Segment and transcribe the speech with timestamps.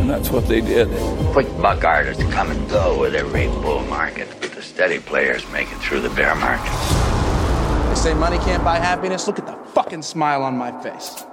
[0.00, 0.88] And that's what they did.
[1.32, 5.66] Quick buck artists come and go with every bull market, but the steady players make
[5.72, 6.72] it through the bear market.
[7.88, 9.26] They say money can't buy happiness.
[9.26, 11.24] Look at the fucking smile on my face.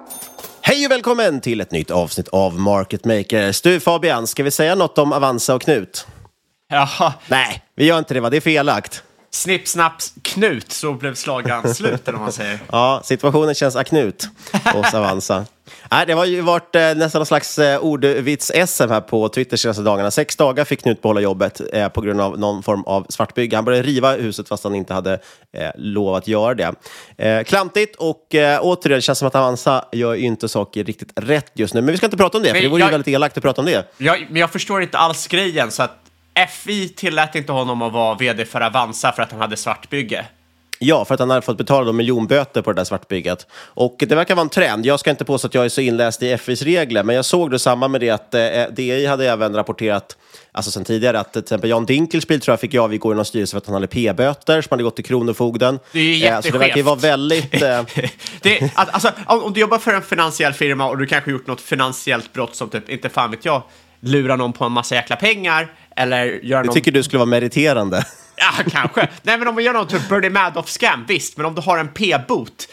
[0.61, 3.61] Hej och välkommen till ett nytt avsnitt av Market Makers.
[3.61, 6.07] Du Fabian, ska vi säga något om Avanza och Knut?
[6.71, 8.29] Jaha, Nej, vi gör inte det va?
[8.29, 9.03] Det är felakt.
[9.31, 12.59] snipp, snapp, knut så blev slagan slut, eller vad man säger.
[12.71, 14.29] Ja, situationen känns akut
[14.73, 15.45] hos Avanza.
[15.91, 19.83] Nej, det har ju varit eh, nästan någon slags eh, ordvits-SM här på Twitter senaste
[19.83, 20.11] dagarna.
[20.11, 23.55] Sex dagar fick Knut behålla jobbet eh, på grund av någon form av svartbygge.
[23.57, 25.13] Han började riva huset fast han inte hade
[25.53, 26.73] eh, lovat göra det.
[27.17, 31.51] Eh, klantigt och eh, återigen, känns som att Avanza gör ju inte saker riktigt rätt
[31.53, 31.81] just nu.
[31.81, 33.37] Men vi ska inte prata om det, för Men det vore jag- ju väldigt elakt
[33.37, 33.85] att prata om det.
[33.97, 35.95] Jag, men jag förstår inte alls grejen, så att
[36.49, 40.25] FI tillät inte honom att vara vd för Avanza för att han hade svartbygge.
[40.81, 43.47] Ja, för att han hade fått betala då miljonböter på det där svartbygget.
[43.53, 44.85] Och det verkar vara en trend.
[44.85, 47.51] Jag ska inte påstå att jag är så inläst i FIs regler, men jag såg
[47.51, 48.41] det samma med det att eh,
[48.71, 50.17] DI hade även rapporterat,
[50.51, 53.51] alltså sen tidigare, att till exempel Jan Dinkelspiel tror jag fick avgå i någon styrelse
[53.51, 55.79] för att han hade p-böter som hade gått till Kronofogden.
[55.91, 57.61] Det är ju Eh, Så det verkar ju vara väldigt...
[57.61, 57.81] Eh,
[58.41, 62.33] Det, alltså, om du jobbar för en finansiell firma och du kanske gjort något finansiellt
[62.33, 63.61] brott som typ, inte fan vet jag,
[63.99, 66.73] lurar någon på en massa jäkla pengar eller gör någon...
[66.73, 68.05] tycker du skulle vara meriterande.
[68.39, 69.07] Ja, kanske.
[69.23, 71.37] Nej, men om man gör någon typ Bernie Madoff-scam, visst.
[71.37, 72.67] Men om du har en P-boot,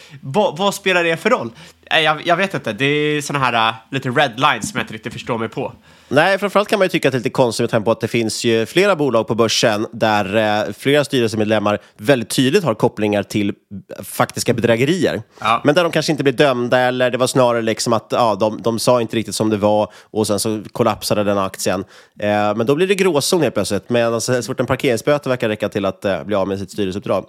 [0.56, 1.50] vad, spelar det för roll?
[1.90, 2.72] Eh, jag, jag vet inte.
[2.72, 5.72] Det är såna här uh, lite red lines som jag inte riktigt förstår mig på.
[6.08, 8.00] Nej, framförallt kan man ju tycka att det är lite konstigt med tanke på att
[8.00, 13.22] det finns ju flera bolag på börsen där eh, flera styrelsemedlemmar väldigt tydligt har kopplingar
[13.22, 13.54] till
[14.02, 15.22] faktiska bedrägerier.
[15.40, 15.60] Ja.
[15.64, 18.62] Men där de kanske inte blir dömda eller det var snarare liksom att ja, de,
[18.62, 21.84] de sa inte riktigt som det var och sen så kollapsade den aktien.
[22.18, 23.90] Eh, men då blir det gråzon helt plötsligt.
[23.90, 27.26] Alltså, så fort en parkeringsböter verkar räcka till att eh, bli av med sitt styrelseuppdrag.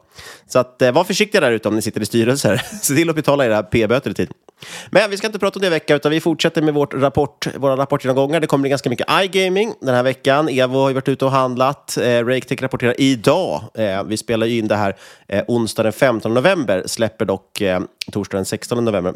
[0.47, 2.57] Så att, eh, var försiktiga där ute om ni sitter i styrelser.
[2.81, 4.29] Se till att betala era p-böter i tid.
[4.91, 7.47] Men vi ska inte prata om det i veckan, utan vi fortsätter med vårt rapport,
[7.55, 8.39] våra rapportgenomgångar.
[8.39, 10.49] Det kommer bli ganska mycket iGaming den här veckan.
[10.49, 11.97] Evo har ju varit ute och handlat.
[11.97, 13.63] Eh, RakeTech rapporterar idag.
[13.73, 14.95] Eh, vi spelar ju in det här
[15.27, 17.79] eh, onsdag den 15 november, släpper dock eh,
[18.11, 19.13] torsdag den 16 november.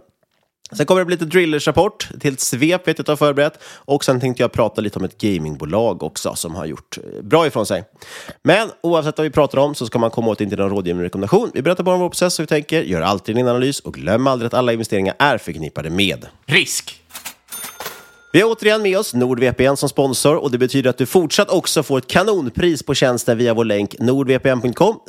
[0.73, 3.59] Sen kommer det bli lite Drillers-rapport, ett helt svep vet jag att jag har förberett.
[3.63, 7.47] Och sen tänkte jag prata lite om ett gamingbolag också som har gjort eh, bra
[7.47, 7.83] ifrån sig.
[8.43, 11.51] Men oavsett vad vi pratar om så ska man komma åt inte någon rådgivning rekommendation.
[11.53, 14.27] Vi berättar bara om vår process och vi tänker, gör alltid din analys och glöm
[14.27, 16.25] aldrig att alla investeringar är förknippade med.
[16.45, 17.00] Risk.
[18.33, 21.83] Vi har återigen med oss NordVPN som sponsor och det betyder att du fortsatt också
[21.83, 24.99] får ett kanonpris på tjänsten via vår länk nordvpn.com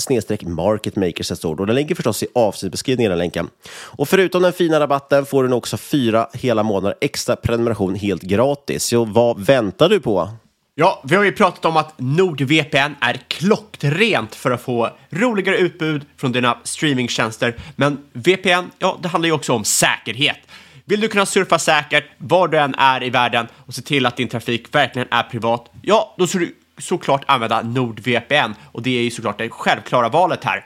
[0.42, 3.48] marketmakers och den ligger förstås i avsnittsbeskrivningen den länken.
[3.72, 8.22] Och förutom den fina rabatten får du nu också fyra hela månader extra prenumeration helt
[8.22, 8.84] gratis.
[8.84, 10.30] Så vad väntar du på?
[10.74, 16.04] Ja, vi har ju pratat om att NordVPN är klockrent för att få roligare utbud
[16.16, 17.56] från dina streamingtjänster.
[17.76, 20.38] Men VPN, ja, det handlar ju också om säkerhet.
[20.84, 24.17] Vill du kunna surfa säkert var du än är i världen och se till att
[24.17, 29.02] din trafik verkligen är privat, ja, då ska du såklart använda NordVPN och det är
[29.02, 30.64] ju såklart det självklara valet här.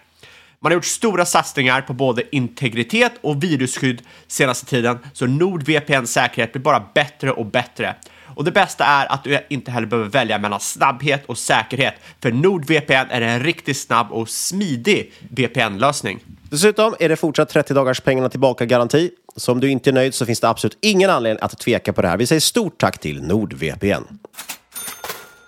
[0.61, 6.53] Man har gjort stora satsningar på både integritet och virusskydd senaste tiden, så NordVPNs säkerhet
[6.53, 7.95] blir bara bättre och bättre.
[8.37, 12.33] Och det bästa är att du inte heller behöver välja mellan snabbhet och säkerhet, för
[12.33, 16.21] NordVPN är en riktigt snabb och smidig VPN-lösning.
[16.50, 19.11] Dessutom är det fortsatt 30 dagars pengarna tillbaka-garanti.
[19.37, 22.03] Så om du inte är nöjd så finns det absolut ingen anledning att tveka på
[22.03, 22.17] det här.
[22.17, 24.03] Vi säger stort tack till NordVPN.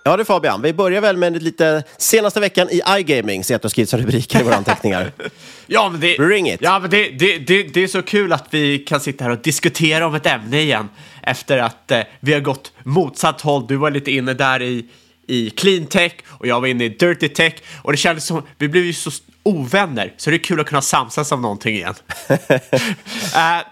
[0.03, 3.65] Ja du Fabian, vi börjar väl med lite senaste veckan i iGaming, ser att du
[3.65, 5.11] har skrivit som rubriker i våra anteckningar.
[5.67, 6.61] ja, men det, Bring it!
[6.61, 9.37] Ja, men det, det, det, det är så kul att vi kan sitta här och
[9.37, 10.89] diskutera om ett ämne igen
[11.23, 13.67] efter att eh, vi har gått motsatt håll.
[13.67, 14.85] Du var lite inne där i,
[15.27, 18.67] i clean tech och jag var inne i dirty tech och det kändes som, vi
[18.67, 19.11] blev ju så
[19.43, 21.95] ovänner så det är kul att kunna samsas om någonting igen.
[22.29, 22.37] uh,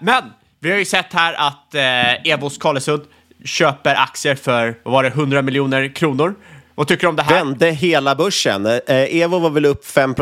[0.00, 0.22] men
[0.60, 3.02] vi har ju sett här att uh, Evos Kalesund
[3.44, 6.34] köper aktier för, vad var det, 100 miljoner kronor.
[6.78, 7.34] Vad tycker du om det här?
[7.44, 8.66] Vände hela börsen.
[8.66, 8.80] Eh,
[9.16, 10.14] Evo var väl upp 5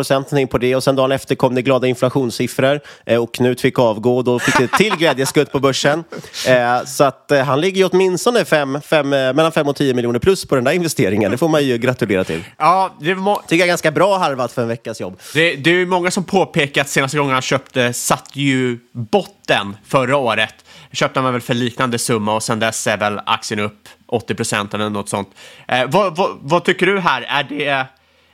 [0.51, 4.17] på det och sen dagen efter kom det glada inflationssiffror eh, och Knut fick avgå
[4.17, 6.05] och då fick det till glädjeskutt på börsen.
[6.49, 9.95] Eh, så att eh, han ligger ju åtminstone fem, fem, eh, mellan 5 och 10
[9.95, 11.31] miljoner plus på den där investeringen.
[11.31, 12.45] Det får man ju gratulera till.
[12.59, 15.21] Ja, det må- Tycker jag är ganska bra harvat för en veckas jobb.
[15.35, 20.17] Det, det är många som påpekar att senaste gången han köpte satt ju botten förra
[20.17, 20.55] året.
[20.93, 24.75] Köpte han väl för liknande summa och sen dess är väl aktien upp 80 procent
[24.75, 25.29] eller något sånt.
[25.69, 27.23] Eh, vad, vad, vad, tycker du här?
[27.23, 27.69] Är det,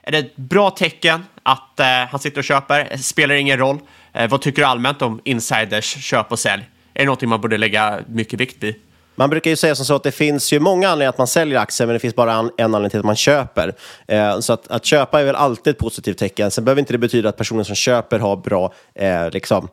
[0.02, 2.96] är det ett bra tecken att eh, han sitter och köper?
[2.96, 3.78] Spelar ingen roll.
[4.12, 6.62] Eh, vad tycker du allmänt om insiders köp och sälj?
[6.94, 8.74] Är det någonting man borde lägga mycket vikt vid?
[9.14, 11.58] Man brukar ju säga som så att det finns ju många anledningar att man säljer
[11.58, 13.74] aktier, men det finns bara en anledning till att man köper.
[14.08, 16.50] Eh, så att, att köpa är väl alltid ett positivt tecken.
[16.50, 19.68] Sen behöver inte det betyda att personen som köper har bra eh, liksom,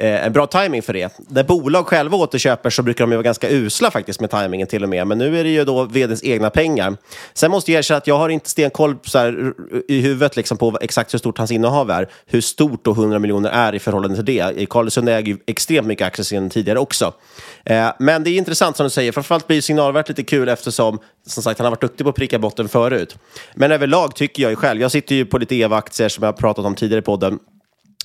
[0.00, 1.18] Eh, en bra timing för det.
[1.28, 4.82] När bolag själva återköper så brukar de ju vara ganska usla faktiskt med timingen till
[4.82, 5.06] och med.
[5.06, 6.96] Men nu är det ju då vdns egna pengar.
[7.34, 9.52] Sen måste jag erkänna att jag har inte stenkoll så här,
[9.88, 12.08] i huvudet liksom på exakt hur stort hans innehav är.
[12.26, 14.66] Hur stort då 100 miljoner är i förhållande till det.
[14.70, 17.14] Carlsson äger ju extremt mycket aktier sedan tidigare också.
[17.64, 19.12] Eh, men det är intressant som du säger.
[19.12, 22.38] Framförallt blir signalvärt lite kul eftersom som sagt, han har varit duktig på att pricka
[22.38, 23.16] botten förut.
[23.54, 26.36] Men överlag tycker jag ju själv, jag sitter ju på lite EVA-aktier som jag har
[26.36, 27.38] pratat om tidigare i podden.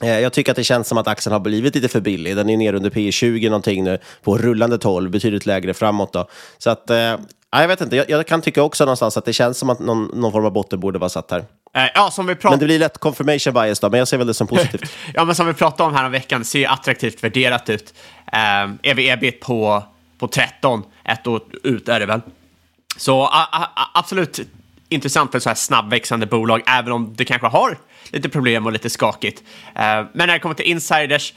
[0.01, 2.35] Eh, Jag tycker att det känns som att aktien har blivit lite för billig.
[2.35, 6.13] Den är ner under P 20 någonting nu på rullande 12, betydligt lägre framåt.
[6.13, 6.27] Då.
[6.57, 7.17] Så att, eh,
[7.51, 10.11] jag vet inte, jag, jag, kan tycka också någonstans att det känns som att någon,
[10.13, 11.45] någon form av botten borde vara satt här.
[11.73, 14.27] Eh, ja, som vi Men det blir lätt confirmation bias då, men jag ser väl
[14.27, 14.91] det som positivt.
[15.13, 17.93] ja, men som vi pratade om här om veckan, det ser ju attraktivt värderat ut.
[18.31, 19.83] Eh, EV-ebit på,
[20.17, 22.21] på 13, ett år ut är det väl.
[22.97, 24.39] Så a, a, absolut
[24.95, 27.77] intressant för ett så här snabbväxande bolag, även om det kanske har
[28.11, 29.43] lite problem och lite skakigt.
[29.75, 31.33] Eh, men när det kommer till insiders,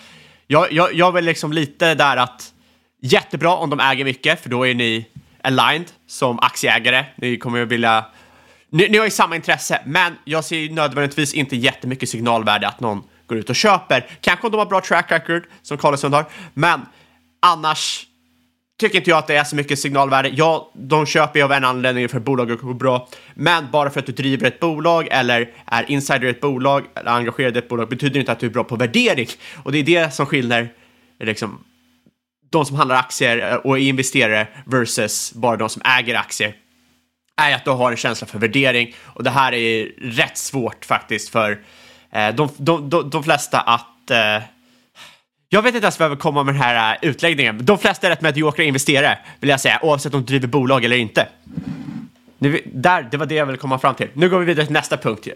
[0.46, 2.52] jag, jag, jag vill liksom lite där att
[3.02, 5.06] jättebra om de äger mycket, för då är ni
[5.43, 7.05] aligned som aktieägare.
[7.16, 8.05] Ni kommer ju vilja
[8.70, 12.81] ni, ni har ju samma intresse, men jag ser ju nödvändigtvis inte jättemycket signalvärde att
[12.81, 14.06] någon går ut och köper.
[14.20, 16.81] Kanske om de har bra track record, som Carlesund har, men
[17.40, 18.06] annars
[18.78, 20.28] tycker inte jag att det är så mycket signalvärde.
[20.28, 24.00] Ja, de köper ju av en anledning för att bolaget går bra, men bara för
[24.00, 27.68] att du driver ett bolag eller är insider i ett bolag eller engagerad i ett
[27.68, 29.26] bolag betyder inte att du är bra på värdering.
[29.62, 30.73] Och det är det som skiljer
[31.20, 31.64] liksom,
[32.50, 36.54] de som handlar aktier och är investerare versus bara de som äger aktier
[37.37, 41.28] är att du har en känsla för värdering och det här är rätt svårt faktiskt
[41.28, 41.58] för
[42.12, 44.42] eh, de, de, de, de flesta att eh,
[45.49, 47.59] jag vet inte ens vad jag vill komma med den här äh, utläggningen.
[47.64, 50.97] De flesta är rätt mediokra investerare, vill jag säga, oavsett om de driver bolag eller
[50.97, 51.28] inte.
[52.38, 54.09] Det, där, det var det jag ville komma fram till.
[54.12, 55.28] Nu går vi vidare till nästa punkt.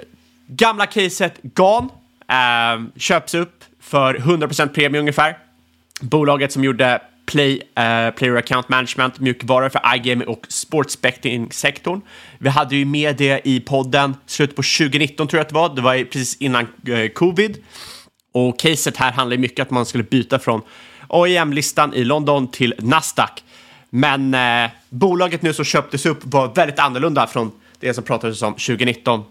[0.47, 5.38] Gamla caset GAN uh, ähm, köps upp för 100% premie ungefär.
[6.00, 12.00] Bolaget som gjorde Play, uh, Player Account Management, mjukvara för iGaming och sportspecting-sektorn.
[12.38, 15.69] Vi hade ju med det i podden slutet på 2019 tror jag att det var.
[15.75, 17.57] Det var precis innan uh, covid.
[18.32, 20.62] Och caset här handlar mycket om att man skulle byta från
[21.08, 23.44] OEM-listan i London till Nasdaq.
[23.90, 28.52] Men eh, bolaget nu som köptes upp var väldigt annorlunda från det som pratades om
[28.52, 29.24] 2019.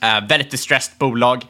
[0.00, 1.44] Eh, väldigt distressed bolag.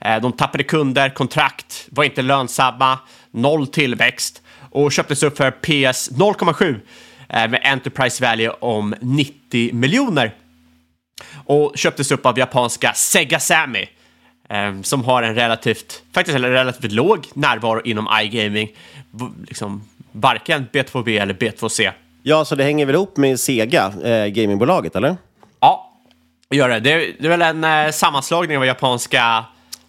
[0.00, 2.98] Eh, de tappade kunder, kontrakt, var inte lönsamma,
[3.30, 6.80] noll tillväxt och köptes upp för PS 0,7
[7.28, 10.34] eh, med Enterprise Value om 90 miljoner.
[11.46, 13.86] Och köptes upp av japanska Sega Sammy
[14.82, 18.68] som har en relativt, faktiskt en relativt låg närvaro inom iGaming.
[19.48, 19.82] Liksom,
[20.12, 21.92] varken B2B eller B2C.
[22.22, 25.16] Ja, så det hänger väl ihop med Sega, eh, gamingbolaget, eller?
[25.60, 25.92] Ja,
[26.50, 26.80] gör det.
[26.80, 29.44] Det är, det är väl en eh, sammanslagning av japanska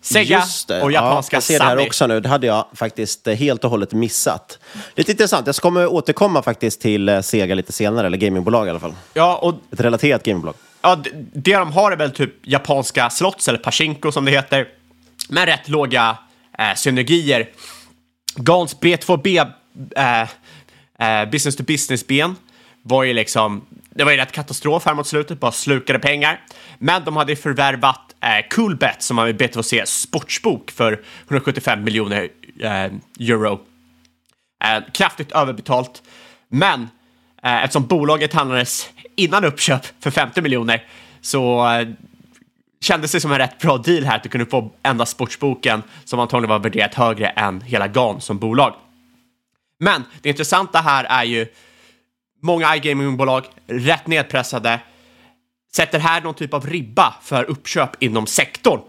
[0.05, 0.81] Sega Just det.
[0.81, 1.87] och japanska ja, jag ser det här Sammy.
[1.87, 2.19] också nu.
[2.19, 4.59] Det hade jag faktiskt eh, helt och hållet missat.
[4.95, 5.45] Lite intressant.
[5.45, 8.93] Jag ska kommer återkomma faktiskt till eh, Sega lite senare, eller gamingbolag i alla fall.
[9.13, 10.55] Ja, och Ett relaterat gamingbolag.
[10.81, 14.67] ja, d- det de har är väl typ japanska slots, eller pachinko som det heter,
[15.29, 16.17] med rätt låga
[16.59, 17.49] eh, synergier.
[18.35, 19.51] Gans B2B,
[19.95, 20.21] eh,
[21.21, 22.35] eh, business to business-ben,
[22.81, 26.41] var ju liksom, det var ju rätt katastrof här mot slutet, bara slukade pengar.
[26.79, 32.69] Men de hade förvärvat eh, Coolbet som har B2C sportsbok för 175 miljoner eh,
[33.19, 33.59] euro.
[34.63, 36.03] Eh, kraftigt överbetalt.
[36.47, 36.89] Men
[37.43, 40.83] eh, eftersom bolaget handlades innan uppköp för 50 miljoner
[41.21, 41.87] så eh,
[42.81, 46.19] kändes det som en rätt bra deal här att du kunde få endast sportsboken som
[46.19, 48.73] antagligen var värderat högre än hela GAN som bolag.
[49.79, 51.47] Men det intressanta här är ju
[52.41, 54.79] många iGamingbolag, rätt nedpressade,
[55.75, 58.79] sätter här någon typ av ribba för uppköp inom sektorn.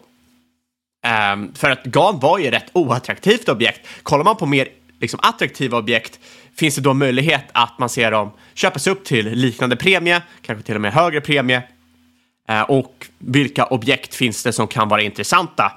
[1.32, 3.88] Um, för att GAN var ju ett rätt oattraktivt objekt.
[4.02, 4.68] Kollar man på mer
[5.00, 6.20] liksom, attraktiva objekt
[6.56, 10.74] finns det då möjlighet att man ser dem köpas upp till liknande premie, kanske till
[10.74, 11.62] och med högre premie.
[12.50, 15.72] Uh, och vilka objekt finns det som kan vara intressanta?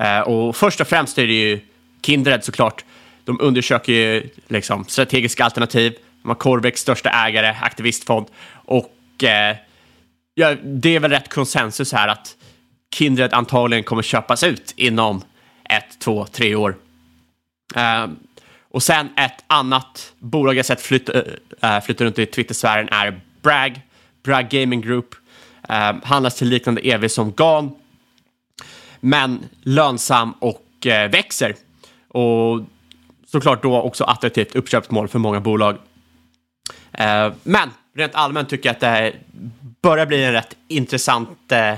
[0.00, 1.60] Uh, och först och främst är det ju
[2.02, 2.84] Kindred såklart.
[3.24, 5.94] De undersöker ju liksom, strategiska alternativ.
[6.24, 8.26] De har Corvex största ägare, aktivistfond.
[8.52, 9.56] Och eh,
[10.34, 12.36] ja, det är väl rätt konsensus här att
[12.94, 15.22] Kindred antagligen kommer köpas ut inom
[15.64, 16.76] ett, två, tre år.
[17.74, 18.16] Ehm,
[18.70, 21.22] och sen ett annat bolag jag sett flytta, äh,
[21.62, 23.80] eh, eh, flytta runt i Twitter-sfären är Bragg,
[24.22, 25.14] Bragg Gaming Group.
[25.68, 27.74] Ehm, handlas till liknande EV som GAN,
[29.00, 31.54] men lönsam och eh, växer.
[32.08, 32.60] Och
[33.26, 35.78] såklart då också attraktivt uppköpsmål för många bolag.
[36.92, 39.12] Eh, men rent allmänt tycker jag att det
[39.82, 41.74] börjar bli en rätt intressant, eh,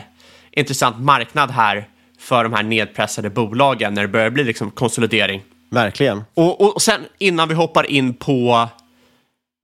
[0.51, 1.89] intressant marknad här
[2.19, 5.43] för de här nedpressade bolagen när det börjar bli liksom konsolidering.
[5.71, 6.25] Verkligen.
[6.35, 8.69] Och, och, sen innan vi hoppar in på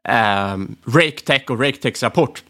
[0.09, 2.43] ehm, RakeTech och RakeTechs rapport.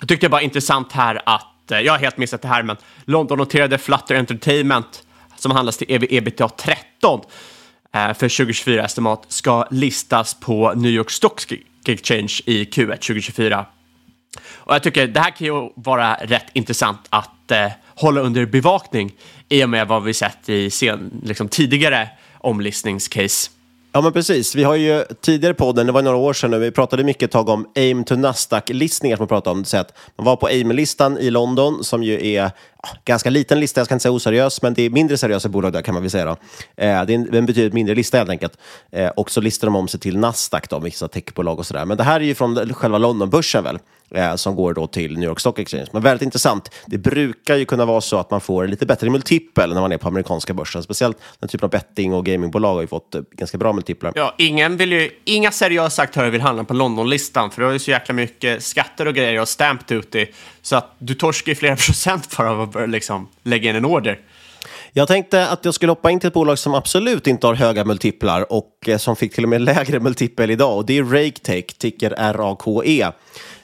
[0.00, 2.76] Jag tyckte det var intressant här att, eh, jag har helt missat det här, men
[3.04, 5.02] London-noterade Flutter Entertainment
[5.36, 7.20] som handlas till ebitda 13
[7.94, 11.40] eh, för 2024 estimat ska listas på New York Stock
[11.88, 13.66] Exchange i Q1 2024.
[14.54, 19.12] Och jag tycker det här kan ju vara rätt intressant att eh, hålla under bevakning
[19.48, 23.50] i och med vad vi sett i sen, liksom, tidigare omlistningscase.
[23.96, 24.54] Ja, men precis.
[24.54, 27.30] Vi har ju tidigare podden, det var några år sedan nu, vi pratade mycket ett
[27.30, 29.64] tag om AIM to Nasdaq-listningar som man pratade om.
[29.64, 32.50] Så att man var på AIM-listan i London, som ju är ja,
[33.04, 35.82] ganska liten lista, jag ska inte säga oseriös, men det är mindre seriösa bolag där
[35.82, 36.24] kan man väl säga.
[36.24, 36.30] Då.
[36.30, 36.36] Eh,
[36.76, 38.58] det är en, en betydligt mindre lista helt enkelt.
[38.92, 41.84] Eh, och så listar de om sig till Nasdaq, då, vissa techbolag och sådär.
[41.84, 43.78] Men det här är ju från själva Londonbörsen väl?
[44.14, 45.86] Eh, som går då till New York Stock Exchange.
[45.92, 46.70] Men väldigt intressant.
[46.86, 49.92] Det brukar ju kunna vara så att man får en lite bättre multipel när man
[49.92, 50.82] är på amerikanska börsen.
[50.82, 54.12] Speciellt den typen av betting och gamingbolag har ju fått eh, ganska bra multiplar.
[54.14, 57.78] Ja, ingen vill ju, inga seriösa aktörer vill handla på Londonlistan för det har ju
[57.78, 60.26] så jäkla mycket skatter och grejer och stamp duty
[60.62, 63.84] så att du torskar ju flera procent bara av att börja liksom lägga in en
[63.84, 64.20] order.
[64.96, 67.84] Jag tänkte att jag skulle hoppa in till ett bolag som absolut inte har höga
[67.84, 70.76] multiplar och eh, som fick till och med lägre multipel idag.
[70.76, 73.12] Och det är RakeTech, ticker RAKE.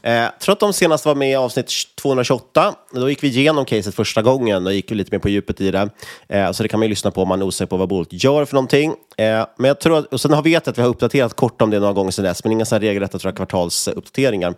[0.02, 2.74] Eh, tror att de senast var med i avsnitt 228.
[2.92, 5.90] Då gick vi igenom caset första gången och gick lite mer på djupet i det.
[6.28, 8.24] Eh, så det kan man ju lyssna på om man är osäker på vad bolaget
[8.24, 8.94] gör för någonting.
[9.16, 11.70] Eh, men jag tror att, och sen har vi att vi har uppdaterat kort om
[11.70, 14.48] det några gånger sedan dess, men inga så här regelrätta tror jag, kvartalsuppdateringar.
[14.48, 14.54] Eh,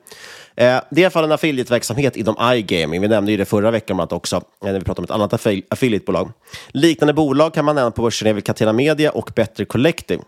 [0.90, 3.00] det är i alla fall en affiliate-verksamhet inom iGaming.
[3.00, 5.10] Vi nämnde ju det förra veckan bland annat också, eh, när vi pratade om ett
[5.10, 5.66] annat affiliatebolag.
[5.68, 6.32] affiliate-bolag.
[6.72, 10.22] Liknande bolag kan man nämna på börsen är väl Catena Media och Better Collective.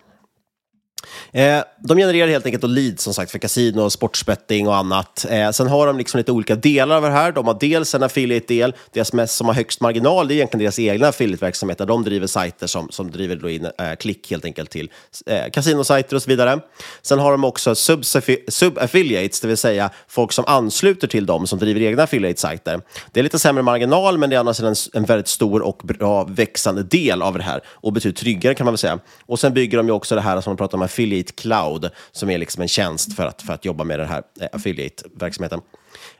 [1.32, 5.26] Eh, de genererar helt enkelt leads som sagt för kasino, sportsbetting och annat.
[5.30, 7.32] Eh, sen har de liksom lite olika delar av det här.
[7.32, 10.78] De har dels en affiliate-del, deras mest som har högst marginal, det är egentligen deras
[10.78, 14.70] egna affiliate-verksamhet där de driver sajter som, som driver då in eh, klick helt enkelt
[14.70, 14.90] till
[15.26, 16.60] eh, kasinosajter och så vidare.
[17.02, 21.80] Sen har de också sub-affiliates, det vill säga folk som ansluter till dem som driver
[21.80, 22.80] egna affiliate-sajter.
[23.12, 26.24] Det är lite sämre marginal, men det är annars en, en väldigt stor och bra
[26.24, 28.98] växande del av det här och betydligt tryggare kan man väl säga.
[29.26, 32.30] Och sen bygger de ju också det här som man pratar om affiliate cloud, som
[32.30, 35.60] är liksom en tjänst för att, för att jobba med den här eh, affiliate-verksamheten.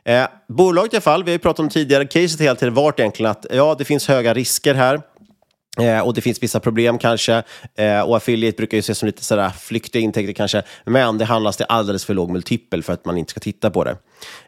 [0.03, 2.99] Eh, bolaget i alla fall, vi har ju pratat om tidigare, caset hela tiden varit
[2.99, 5.01] egentligen att ja, det finns höga risker här.
[5.79, 7.43] Eh, och det finns vissa problem kanske.
[7.75, 10.63] Eh, och affiliate brukar ju ses som lite sådär flyktiga intäkter kanske.
[10.85, 13.83] Men det handlas till alldeles för låg multipel för att man inte ska titta på
[13.83, 13.97] det.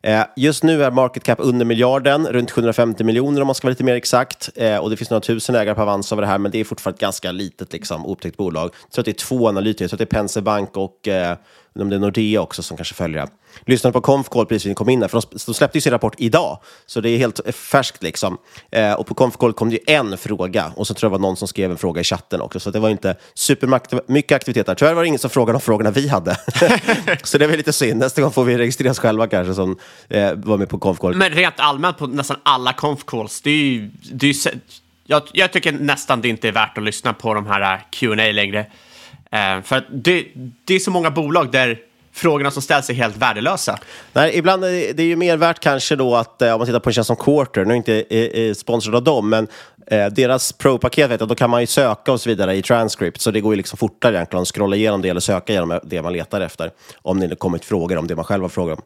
[0.02, 3.72] Eh, just nu är market cap under miljarden, runt 750 miljoner om man ska vara
[3.72, 4.50] lite mer exakt.
[4.56, 6.64] Eh, och det finns några tusen ägare på Avanza av det här, men det är
[6.64, 8.66] fortfarande ett ganska litet liksom, oupptäckt bolag.
[8.84, 11.08] Jag tror att det är två analytiker, jag tror att det är Penser Bank och
[11.08, 11.38] eh,
[11.82, 13.28] om det är Nordea också som kanske följer det.
[13.66, 15.92] Lyssnade på Confcall precis innan vi kom in där, för de, de släppte ju sin
[15.92, 18.38] rapport idag, så det är helt färskt liksom.
[18.72, 21.30] Eh, och på Confcall kom det ju en fråga, och så tror jag det var
[21.30, 24.76] någon som skrev en fråga i chatten också, så det var inte supermycket aktivitet där.
[24.76, 26.38] Tyvärr var det ingen som frågade de frågorna vi hade.
[27.24, 29.67] så det var lite synd, nästa gång får vi registrera oss själva kanske som
[30.10, 31.16] eh, var med på Confcall.
[31.16, 34.60] Men rent allmänt på nästan alla Confcalls, det är ju, det är ju,
[35.06, 38.32] jag, jag tycker nästan det inte är värt att lyssna på de här eh, Q&A
[38.32, 38.60] längre.
[39.32, 40.28] Eh, för att det,
[40.66, 41.80] det är så många bolag där
[42.18, 43.80] frågorna som ställs är helt värdelösa.
[44.14, 46.80] Nej, ibland är det, är ju mer värt kanske då att eh, om man tittar
[46.80, 49.48] på en tjänst som Quarter, nu är inte är, sponsrad av dem, men
[50.12, 53.32] deras Pro-paket, vet jag, då kan man ju söka och så vidare i transcript, så
[53.32, 56.14] det går ju liksom fortare egentligen att scrolla igenom det eller söka igenom det man
[56.14, 56.72] letar efter,
[57.02, 58.82] om det kommit frågor om det man själv har frågor om.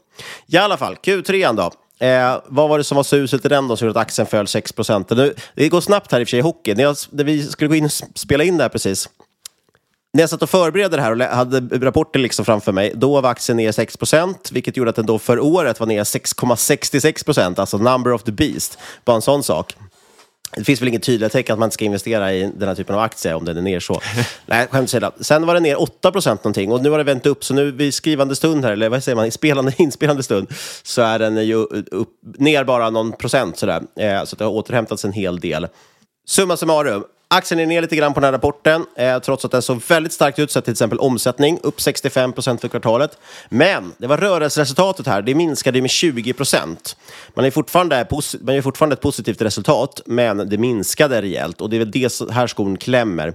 [0.47, 1.71] I alla fall, Q3 då.
[2.01, 4.27] Eh, vad var det som var så uselt i den då som gjorde att aktien
[4.27, 5.11] föll 6 procent?
[5.55, 6.75] Det går snabbt här i och för sig i hockey.
[6.75, 9.09] När, jag, när vi skulle gå in och spela in det här precis,
[10.13, 13.29] när jag satt och förberedde det här och hade rapporten liksom framför mig, då var
[13.29, 18.13] aktien ner 6% vilket gjorde att den då för året var ner 6,66% alltså number
[18.13, 18.77] of the beast.
[19.05, 19.75] Bara en sån sak.
[20.55, 22.95] Det finns väl inget tydligt tecken att man inte ska investera i den här typen
[22.95, 24.01] av aktier om den är ner så.
[24.45, 25.11] Nej, skämt åsido.
[25.19, 27.43] Sen var det ner 8% någonting och nu har det vänt upp.
[27.43, 30.47] Så nu vid skrivande stund här, eller vad säger man, i spelande, inspelande stund,
[30.83, 33.83] så är den ju upp, ner bara någon procent sådär.
[33.99, 35.67] Eh, så det har återhämtats en hel del.
[36.27, 39.61] Summa summarum, Aktien är ner lite grann på den här rapporten, eh, trots att den
[39.61, 43.17] såg väldigt starkt ut, sett till exempel omsättning, upp 65 procent för kvartalet.
[43.49, 46.95] Men det var rörelseresultatet här, det minskade med 20 procent.
[47.33, 48.07] Man är fortfarande,
[48.41, 52.31] man är fortfarande ett positivt resultat, men det minskade rejält och det är väl det
[52.31, 53.33] här skon klämmer.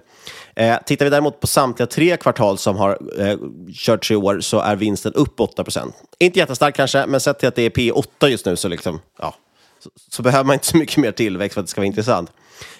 [0.54, 3.38] Eh, tittar vi däremot på samtliga tre kvartal som har eh,
[3.74, 5.94] körts i år så är vinsten upp 8 procent.
[6.18, 9.34] Inte jättestarkt kanske, men sett till att det är P8 just nu så, liksom, ja,
[9.82, 12.30] så, så behöver man inte så mycket mer tillväxt för att det ska vara intressant.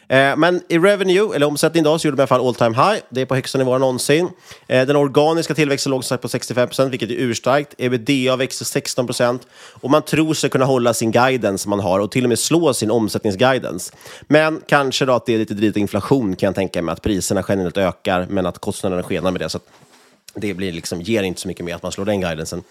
[0.09, 2.77] Eh, men i revenue, eller omsättning idag så gjorde de i alla fall all time
[2.77, 3.03] high.
[3.09, 4.29] Det är på högsta nivån någonsin.
[4.67, 7.75] Eh, den organiska tillväxten låg sagt på 65% vilket är urstarkt.
[7.79, 9.09] Ebitda växer 16
[9.71, 12.75] och man tror sig kunna hålla sin guidance man har och till och med slå
[12.75, 13.93] sin omsättningsguidance.
[14.29, 17.45] Men kanske då att det är lite drivet inflation kan jag tänka mig, att priserna
[17.49, 19.49] generellt ökar men att kostnaderna skenar med det.
[19.49, 19.59] Så
[20.35, 22.63] det blir liksom, ger inte så mycket mer att man slår den guidancen.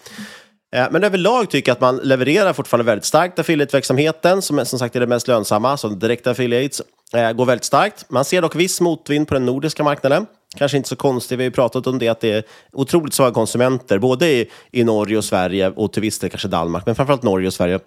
[0.74, 3.38] Eh, men överlag tycker jag att man levererar fortfarande väldigt starkt.
[3.38, 6.82] Affiliate-verksamheten, som som sagt är det mest lönsamma, som direkta affiliates,
[7.14, 8.10] eh, går väldigt starkt.
[8.10, 10.26] Man ser dock viss motvind på den nordiska marknaden.
[10.56, 13.34] Kanske inte så konstigt, vi har ju pratat om det, att det är otroligt svaga
[13.34, 17.22] konsumenter, både i, i Norge och Sverige och till viss del kanske Danmark, men framförallt
[17.22, 17.80] Norge och Sverige.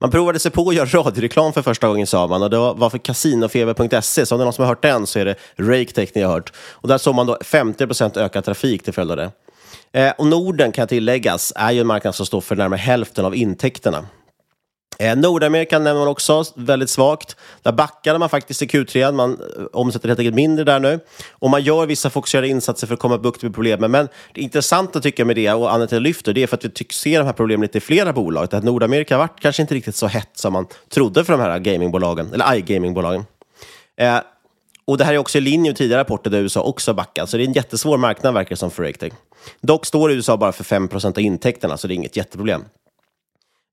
[0.00, 2.90] Man provade sig på att göra radioreklam för första gången sa man och det var
[2.90, 6.10] för kasinofeber.se, så om det är någon som har hört den så är det RakeTech
[6.14, 6.52] ni har hört.
[6.56, 9.30] Och där såg man då 50% ökad trafik till följd av det.
[9.92, 13.34] Eh, och Norden kan tilläggas är ju en marknad som står för närmare hälften av
[13.34, 14.06] intäkterna.
[14.98, 17.36] Eh, Nordamerika nämner man också, väldigt svagt.
[17.62, 21.00] Där backade man faktiskt i Q3, man eh, omsätter helt enkelt mindre där nu.
[21.30, 23.90] Och man gör vissa fokuserade insatser för att komma bukt med problemen.
[23.90, 26.46] Men det intressanta tycker jag med det, och anledningen till att jag lyfter, det är
[26.46, 28.54] för att vi tycks se de här problemen lite i flera bolag.
[28.54, 31.58] Att Nordamerika har varit kanske inte riktigt så hett som man trodde för de här
[31.58, 33.24] gamingbolagen, eller iGamingbolagen.
[33.96, 34.18] Eh,
[34.86, 37.30] och det här är också i linje med tidigare rapporter där USA också har backat,
[37.30, 39.12] så det är en jättesvår marknad verkar det som för RakeTech.
[39.60, 42.64] Dock står USA bara för 5% av intäkterna, så det är inget jätteproblem.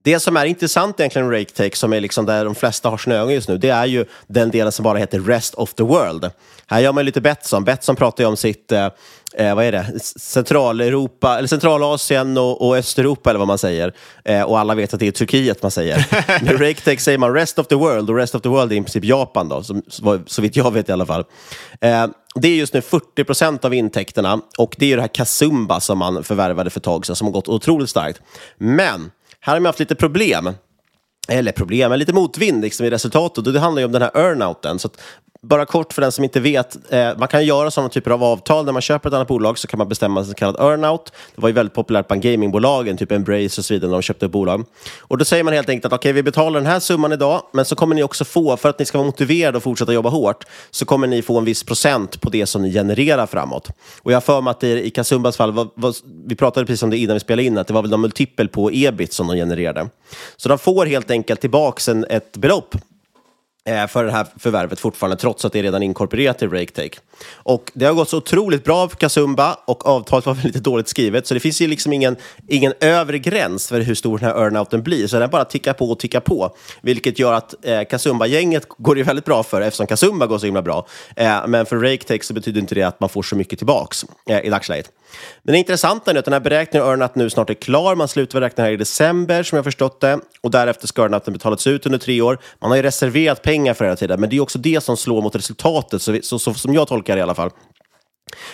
[0.04, 3.16] Det som är intressant egentligen med RakeTech, som är liksom där de flesta har sina
[3.16, 6.32] ögon just nu, det är ju den delen som bara heter Rest of the World.
[6.68, 7.64] Här gör man lite Betsson.
[7.64, 8.90] Betsson pratar ju om sitt, eh,
[9.36, 13.94] eh, vad är det, Centraleuropa, eller Centralasien och, och Östeuropa eller vad man säger.
[14.26, 16.08] Eh, och alla vet att det är Turkiet man säger.
[16.44, 18.82] Med RakeTech säger man Rest of the World och Rest of the World är i
[18.82, 19.82] princip Japan då, som,
[20.28, 21.26] så vitt jag vet i alla fall.
[21.82, 25.80] Eh, det är just nu 40 procent av intäkterna och det är det här Kasumba
[25.80, 28.22] som man förvärvade för ett tag sedan som har gått otroligt starkt.
[28.58, 29.12] Men
[29.42, 30.50] här har man haft lite problem.
[31.28, 33.48] Eller problem, men lite motvind liksom, i resultatet.
[33.48, 34.80] Och det handlar ju om den här earnouten.
[34.80, 34.90] Så
[35.44, 38.66] bara kort för den som inte vet, eh, man kan göra sådana typer av avtal.
[38.66, 41.14] När man köper ett annat bolag så kan man bestämma en så kallad earnout.
[41.36, 44.26] Det var ju väldigt populärt bland gamingbolagen, typ Embrace och så vidare, när de köpte
[44.26, 44.66] ett bolag.
[45.00, 47.42] Och då säger man helt enkelt att okej, okay, vi betalar den här summan idag,
[47.52, 50.10] men så kommer ni också få, för att ni ska vara motiverade att fortsätta jobba
[50.10, 53.70] hårt, så kommer ni få en viss procent på det som ni genererar framåt.
[54.02, 56.84] Och jag har för mig att det i Kasumbas fall, var, var, vi pratade precis
[56.84, 59.28] om det innan vi spelade in, att det var väl någon multipel på ebit som
[59.28, 59.90] de genererade.
[60.38, 62.76] Så de får helt enkelt tillbaka en, ett belopp
[63.70, 67.00] Eh, för det här förvärvet fortfarande, trots att det är redan inkorporerat i RakeTake.
[67.34, 71.28] Och det har gått så otroligt bra för Kasumba och avtalet var lite dåligt skrivet,
[71.28, 72.16] så det finns ju liksom ingen,
[72.48, 75.92] ingen övre gräns för hur stor den här earnouten blir, så den bara tickar på
[75.92, 80.28] och tickar på, vilket gör att eh, Kasumba-gänget går det väldigt bra för, eftersom Kasumba
[80.28, 80.88] går så himla bra.
[81.16, 84.40] Eh, men för RakeTake så betyder inte det att man får så mycket tillbaks eh,
[84.40, 84.92] i dagsläget.
[85.44, 87.96] Men det intressanta är att den här beräkningen av earnout nu snart är klar.
[87.96, 90.20] Man slutar räkna här i december, som jag förstått det.
[90.42, 92.40] Och därefter ska earnouten betalats ut under tre år.
[92.60, 94.98] Man har ju reserverat pengar för hela här tiden, men det är också det som
[94.98, 97.52] slår mot resultatet, så, så, så som jag tolkar det i alla fall.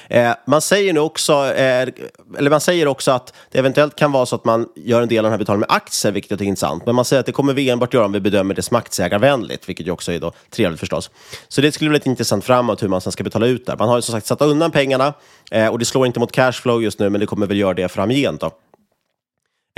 [0.09, 1.87] Eh, man, säger nu också, eh,
[2.37, 5.17] eller man säger också att det eventuellt kan vara så att man gör en del
[5.17, 6.85] av den här betalningen med aktier, vilket jag tycker är intressant.
[6.85, 9.69] Men man säger att det kommer vi enbart göra om vi bedömer det som aktieägarvänligt,
[9.69, 11.09] vilket ju också är då trevligt förstås.
[11.47, 13.75] Så det skulle bli lite intressant framåt hur man sen ska betala ut det.
[13.79, 15.13] Man har ju som sagt satt undan pengarna
[15.51, 17.87] eh, och det slår inte mot cashflow just nu, men det kommer väl göra det
[17.87, 18.41] framgent.
[18.41, 18.51] Då.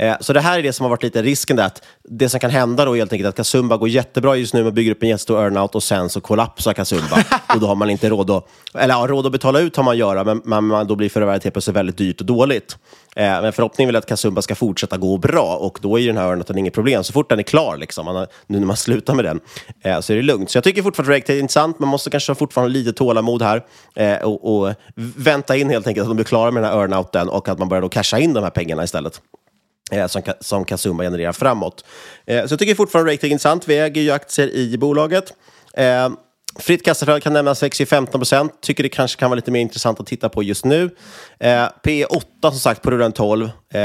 [0.00, 2.40] Eh, så det här är det som har varit lite risken där, att det som
[2.40, 5.08] kan hända då helt enkelt att Kasumba går jättebra just nu att bygga upp en
[5.08, 8.94] jättestor earnout och sen så kollapsar Kasumba och då har man inte råd att, eller
[8.94, 11.76] ja, råd att betala ut har man göra, men, men då blir förvärvet helt plötsligt
[11.76, 12.78] väldigt dyrt och dåligt.
[13.16, 16.16] Eh, men förhoppningen är att Kasumba ska fortsätta gå bra och då är ju den
[16.16, 17.04] här earnouten inget problem.
[17.04, 19.40] Så fort den är klar, liksom, man har, nu när man slutar med den,
[19.84, 20.50] eh, så är det lugnt.
[20.50, 23.42] Så jag tycker fortfarande att Rake är intressant, man måste kanske fortfarande ha lite tålamod
[23.42, 23.62] här
[24.24, 24.74] och, och
[25.16, 27.68] vänta in helt enkelt att de blir klara med den här earnouten och att man
[27.68, 29.39] börjar då casha in de här pengarna istället eh,
[29.90, 31.84] Eh, som, som Kazuma genererar framåt.
[32.26, 33.68] Eh, så jag tycker fortfarande Rating är intressant.
[33.68, 35.32] Vi äger ju aktier i bolaget.
[35.74, 36.08] Eh,
[36.58, 38.52] fritt kassaflöde kan nämnas växer 15 procent.
[38.62, 40.90] Tycker det kanske kan vara lite mer intressant att titta på just nu.
[41.40, 43.50] Eh, P 8 som sagt på rullande 12.
[43.74, 43.80] Eh,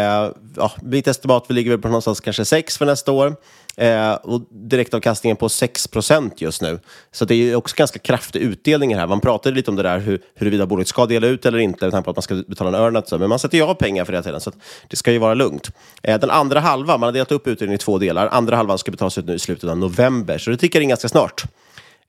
[0.55, 3.35] ja, mitt estimat ligger väl på någonstans kanske 6 för nästa år.
[3.77, 6.79] Eh, och direktavkastningen på 6 procent just nu.
[7.11, 9.07] Så det är också ganska kraftig utdelning här.
[9.07, 11.91] Man pratade lite om det där hur, huruvida bolaget ska dela ut eller inte, med
[11.91, 13.11] tanke på att man ska betala en earnout.
[13.11, 14.51] Men man sätter ju av pengar för det tiden, så
[14.87, 15.71] det ska ju vara lugnt.
[16.03, 18.27] Eh, den andra halvan, man har delat upp utdelningen i två delar.
[18.27, 21.09] Andra halvan ska betalas ut nu i slutet av november, så det tickar in ganska
[21.09, 21.43] snart.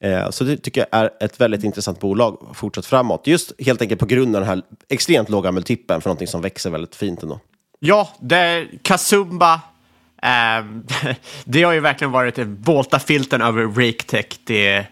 [0.01, 3.27] Eh, så det tycker jag är ett väldigt intressant bolag fortsatt framåt.
[3.27, 6.71] Just helt enkelt på grund av den här extremt låga multipeln för någonting som växer
[6.71, 7.41] väldigt fint ändå.
[7.79, 9.61] Ja, det är Kasumba
[11.45, 14.87] det har ju verkligen varit en volta-filten över RakeTech det,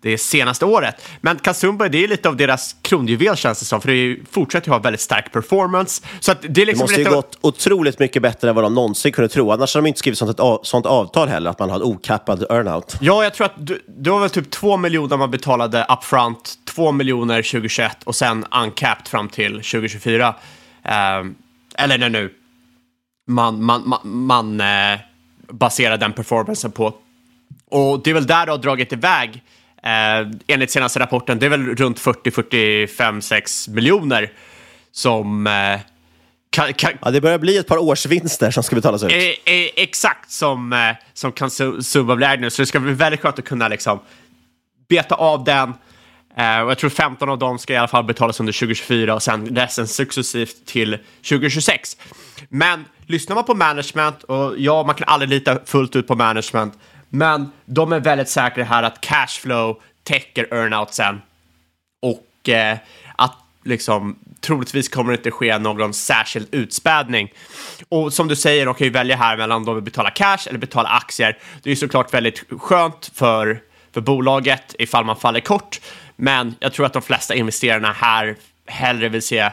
[0.00, 1.08] det senaste året.
[1.20, 4.72] Men Kasumba, det är lite av deras kronjuvel känns det som, för det fortsätter ju
[4.72, 6.02] ha väldigt stark performance.
[6.20, 7.10] Så det, är liksom det måste ju lite...
[7.10, 9.52] gått otroligt mycket bättre än vad de någonsin kunde tro.
[9.52, 12.42] Annars har de inte skrivit sånt, av, sånt avtal heller, att man har en okappad
[12.50, 12.96] earnout.
[13.00, 13.54] Ja, jag tror att
[13.86, 19.08] det var väl typ 2 miljoner man betalade upfront, 2 miljoner 2021 och sen uncapped
[19.08, 20.34] fram till 2024.
[21.18, 21.34] Um,
[21.78, 22.32] eller nej, nu,
[23.26, 24.98] man, man, man, man eh,
[25.48, 26.94] baserar den performancen på.
[27.70, 29.42] Och det är väl där det har dragit iväg.
[29.82, 34.32] Eh, enligt senaste rapporten, det är väl runt 40, 45, 6 miljoner
[34.92, 35.46] som...
[35.46, 35.80] Eh,
[36.50, 39.12] kan, kan, ja, det börjar bli ett par årsvinster som ska betalas ut.
[39.12, 40.78] Eh, eh, exakt som, eh,
[41.14, 41.50] som kan
[41.82, 44.00] subba bli nu, så det ska bli väldigt skönt att kunna liksom
[44.88, 45.74] beta av den.
[46.36, 49.22] Eh, och jag tror 15 av dem ska i alla fall betalas under 2024 och
[49.22, 51.96] sen resten successivt till 2026.
[52.48, 56.74] Men lyssnar man på management, och ja, man kan aldrig lita fullt ut på management,
[57.08, 61.22] men de är väldigt säkra här att cashflow täcker earnout sen
[62.02, 62.78] och eh,
[63.16, 67.32] att liksom troligtvis kommer det inte ske någon särskild utspädning.
[67.88, 70.48] Och som du säger, de kan ju välja här mellan om de vill betala cash
[70.48, 71.38] eller betala aktier.
[71.62, 73.60] Det är ju såklart väldigt skönt för,
[73.92, 75.80] för bolaget ifall man faller kort,
[76.16, 79.50] men jag tror att de flesta investerarna här hellre vill se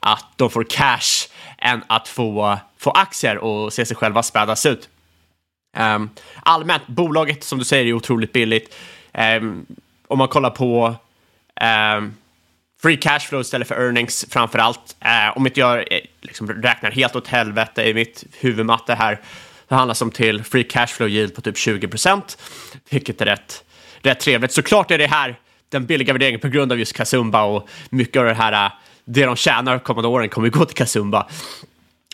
[0.00, 4.88] att de får cash än att få, få aktier och se sig själva spädas ut.
[5.76, 6.10] Um,
[6.42, 8.74] allmänt, bolaget som du säger är otroligt billigt.
[9.12, 9.66] Um,
[10.08, 10.94] om man kollar på
[11.96, 12.16] um,
[12.82, 14.96] free cash flow istället för earnings framför allt.
[15.04, 19.20] Uh, om inte jag eh, liksom räknar helt åt helvete i mitt huvudmatte här,
[19.68, 22.38] det handlar om till free cash flow yield på typ 20 procent,
[22.90, 23.64] vilket är rätt,
[24.02, 24.52] rätt trevligt.
[24.52, 28.24] Såklart är det här den billiga värderingen på grund av just Kazumba och mycket av
[28.24, 28.72] det här äh,
[29.04, 31.26] det de tjänar kommande åren kommer gå till Kazumba.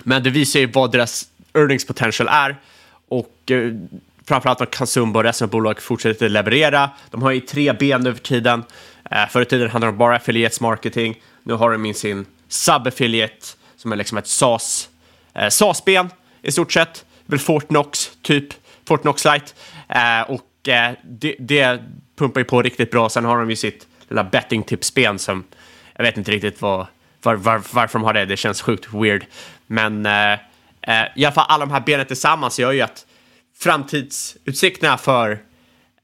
[0.03, 2.57] Men det visar ju vad deras earnings potential är
[3.09, 3.73] och eh,
[4.25, 6.91] framförallt att Kazumba och resten av bolaget fortsätter leverera.
[7.11, 8.65] De har ju tre ben nu för tiden.
[9.11, 11.21] Eh, förr i tiden handlade de bara affiliates marketing.
[11.43, 14.89] Nu har de sin sub-affiliate som är liksom ett SAS,
[15.35, 16.11] eh, SAS-ben
[16.43, 17.05] i stort sett.
[17.27, 18.55] Väl Fortnox, typ
[18.89, 19.47] Fortnox Lite.
[19.89, 21.83] Eh, och eh, det, det
[22.17, 23.09] pumpar ju på riktigt bra.
[23.09, 25.45] Sen har de ju sitt lilla bettingtipsben som
[25.97, 26.87] jag vet inte riktigt vad,
[27.23, 29.27] var, var, varför de har det, det känns sjukt weird.
[29.67, 33.07] Men eh, eh, i alla fall alla de här benen tillsammans gör ju att
[33.59, 35.31] framtidsutsikterna för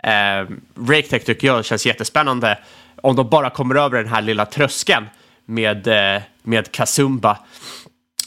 [0.03, 0.47] eh,
[0.88, 2.59] RakeTech tycker jag känns jättespännande.
[3.03, 5.07] Om de bara kommer över den här lilla tröskeln
[5.44, 7.38] med, eh, med Kazumba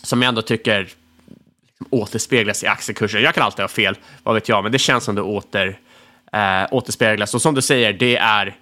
[0.04, 0.88] som jag ändå tycker
[1.90, 3.22] återspeglas i aktiekursen.
[3.22, 5.80] Jag kan alltid ha fel, vad vet jag, men det känns som det åter,
[6.34, 7.34] eh, återspeglas.
[7.34, 8.56] Och som du säger, det är,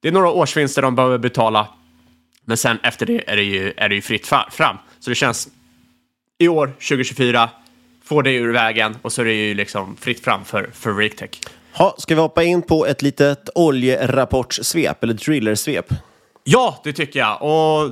[0.00, 1.68] det är några årsvinster de behöver betala.
[2.44, 4.76] Men sen efter det är det ju, är det ju fritt fram.
[5.00, 5.48] Så det känns
[6.38, 7.50] i år, 2024,
[8.04, 11.30] får det ur vägen och så är det ju liksom fritt fram för, för RigTech.
[11.72, 15.86] Ha, ska vi hoppa in på ett litet oljerapportsvep eller drillersvep?
[16.44, 17.42] Ja, det tycker jag.
[17.42, 17.90] Och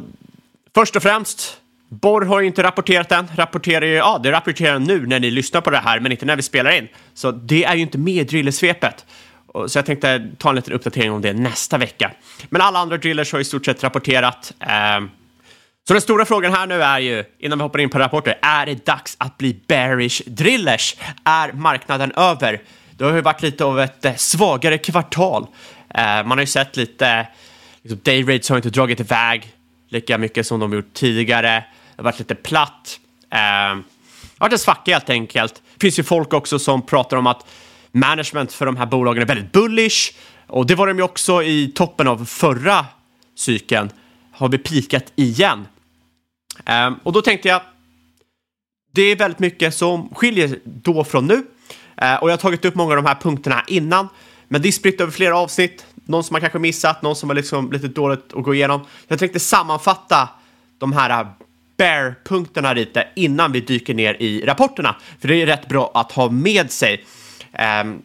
[0.75, 1.60] först och främst,
[1.91, 3.27] Borr har ju inte rapporterat än.
[3.35, 6.37] Rapporterar ju, ja, det rapporterar nu när ni lyssnar på det här, men inte när
[6.37, 6.89] vi spelar in.
[7.15, 9.07] Så det är ju inte med i drillersvepet.
[9.67, 12.11] Så jag tänkte ta en liten uppdatering om det nästa vecka.
[12.49, 14.53] Men alla andra drillers har i stort sett rapporterat.
[14.61, 15.11] Ehm,
[15.89, 18.67] så den stora frågan här nu är ju, innan vi hoppar in på rapporter, är
[18.67, 20.97] det dags att bli bearish drillers?
[21.25, 22.61] Är marknaden över?
[22.91, 25.47] Det har ju varit lite av ett eh, svagare kvartal.
[25.95, 27.29] Ehm, man har ju sett lite,
[27.83, 29.55] liksom, day rates har inte dragit iväg
[29.89, 31.65] lika mycket som de gjort tidigare.
[32.01, 33.01] Det har varit lite platt.
[33.31, 33.83] Eh, det har
[34.39, 35.55] varit en svacka helt enkelt.
[35.55, 37.47] Det finns ju folk också som pratar om att
[37.93, 40.13] management för de här bolagen är väldigt bullish.
[40.47, 42.87] Och det var de ju också i toppen av förra
[43.35, 43.91] cykeln.
[44.33, 45.67] Har vi pikat igen.
[46.67, 47.63] Eh, och då tänkte jag,
[48.93, 51.45] det är väldigt mycket som skiljer då från nu.
[51.97, 54.09] eh, och jag har tagit upp många av de här punkterna innan,
[54.49, 55.87] men det är spritt över flera avsnitt.
[55.95, 58.81] Någon som man kanske missat, någon som var liksom lite dåligt att gå igenom.
[59.09, 60.29] Jag tänkte sammanfatta
[60.79, 61.27] de här
[61.81, 64.97] bear-punkterna lite innan vi dyker ner i rapporterna.
[65.21, 67.05] För det är rätt bra att ha med sig.
[67.83, 68.03] Um,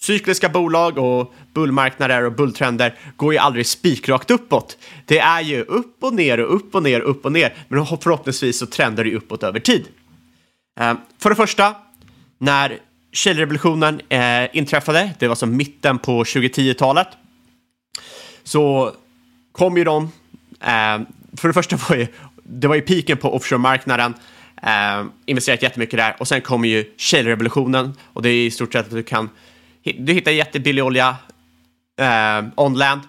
[0.00, 4.78] cykliska bolag och bullmarknader och bulltrender går ju aldrig spikrakt uppåt.
[5.04, 7.86] Det är ju upp och ner och upp och ner och upp och ner, men
[7.86, 9.88] förhoppningsvis så trendar det uppåt över tid.
[10.80, 11.74] Um, för det första,
[12.38, 12.78] när
[13.12, 17.08] Chilerevolutionen eh, inträffade, det var som mitten på 2010-talet,
[18.44, 18.92] så
[19.52, 20.04] kom ju de,
[20.60, 21.00] eh,
[21.36, 22.06] för det första var ju,
[22.44, 24.14] det var ju piken på offshore-marknaden,
[24.62, 28.86] eh, investerat jättemycket där och sen kommer ju shale-revolutionen och det är i stort sett
[28.86, 29.28] att du kan
[29.98, 31.16] du hittar jättebillig olja
[32.00, 33.00] eh, on-land.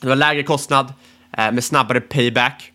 [0.00, 0.92] Det var lägre kostnad
[1.38, 2.72] eh, med snabbare payback.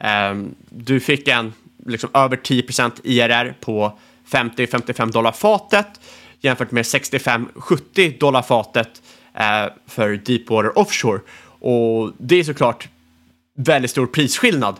[0.00, 0.34] Eh,
[0.70, 1.52] du fick en
[1.86, 3.98] liksom, över 10% IRR på
[4.30, 6.00] 50-55 dollar fatet
[6.40, 9.02] jämfört med 65-70 dollar fatet
[9.34, 11.20] eh, för Deepwater Offshore.
[11.42, 12.88] Och det är såklart
[13.56, 14.76] väldigt stor prisskillnad.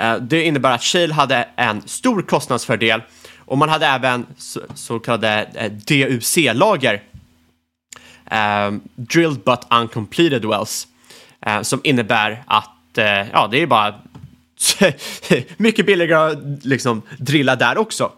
[0.00, 3.02] Eh, det innebär att Shale hade en stor kostnadsfördel
[3.38, 4.26] och man hade även
[4.74, 7.02] så, kallade eh, DUC-lager,
[8.26, 10.86] ehm, Drilled But Uncompleted Wells,
[11.46, 12.70] eh, som innebär att
[13.32, 13.94] ja, det är bara
[15.56, 18.12] mycket billigare att liksom drilla där också.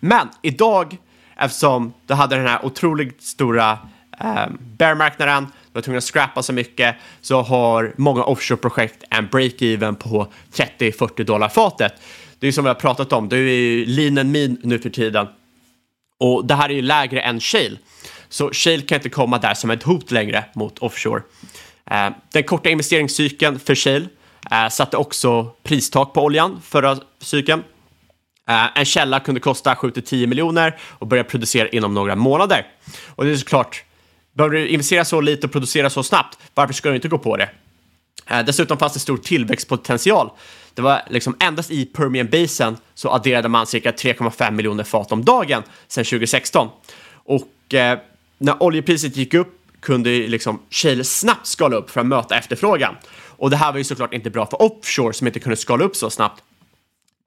[0.00, 0.96] Men idag,
[1.36, 3.78] eftersom du hade den här otroligt stora
[4.20, 9.94] eh, bear-marknaden, de var tvungen att scrappa så mycket, så har många offshore-projekt en break-even
[9.94, 11.92] på 30-40 dollar fatet
[12.38, 14.90] det är som vi har pratat om, det är ju lean and mean nu för
[14.90, 15.26] tiden.
[16.18, 17.76] Och det här är ju lägre än shale.
[18.28, 21.22] Så shale kan inte komma där som ett hot längre mot offshore.
[21.90, 24.08] Eh, den korta investeringscykeln för shale
[24.50, 27.64] eh, satte också pristak på oljan förra cykeln.
[28.48, 32.66] Eh, en källa kunde kosta 7-10 miljoner och börja producera inom några månader.
[33.06, 33.84] Och det är såklart,
[34.38, 37.36] behöver du investera så lite och producera så snabbt, varför ska du inte gå på
[37.36, 37.50] det?
[38.26, 40.30] Eh, dessutom fanns det stor tillväxtpotential
[40.78, 45.24] det var liksom endast i Permian Basin så adderade man cirka 3,5 miljoner fat om
[45.24, 46.68] dagen sedan 2016.
[47.12, 47.98] Och eh,
[48.38, 52.96] när oljepriset gick upp kunde liksom Shale snabbt skala upp för att möta efterfrågan.
[53.26, 55.96] Och det här var ju såklart inte bra för offshore som inte kunde skala upp
[55.96, 56.42] så snabbt.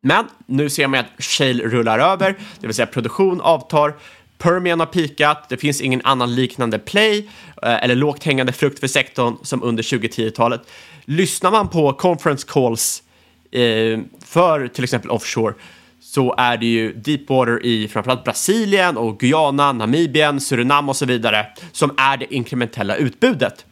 [0.02, 3.94] Men nu ser man att Shale rullar över, det vill säga produktion avtar,
[4.42, 7.30] Permian har pikat, det finns ingen annan liknande play
[7.64, 10.62] eh, eller lågt hängande frukt för sektorn som under 2010-talet.
[11.06, 13.04] Lyssnar man på conference calls
[13.52, 15.54] eh, för till exempel offshore
[16.00, 21.46] så är det ju deepwater i framförallt Brasilien och Guyana, Namibien, Surinam och så vidare
[21.72, 23.66] som är det inkrementella utbudet.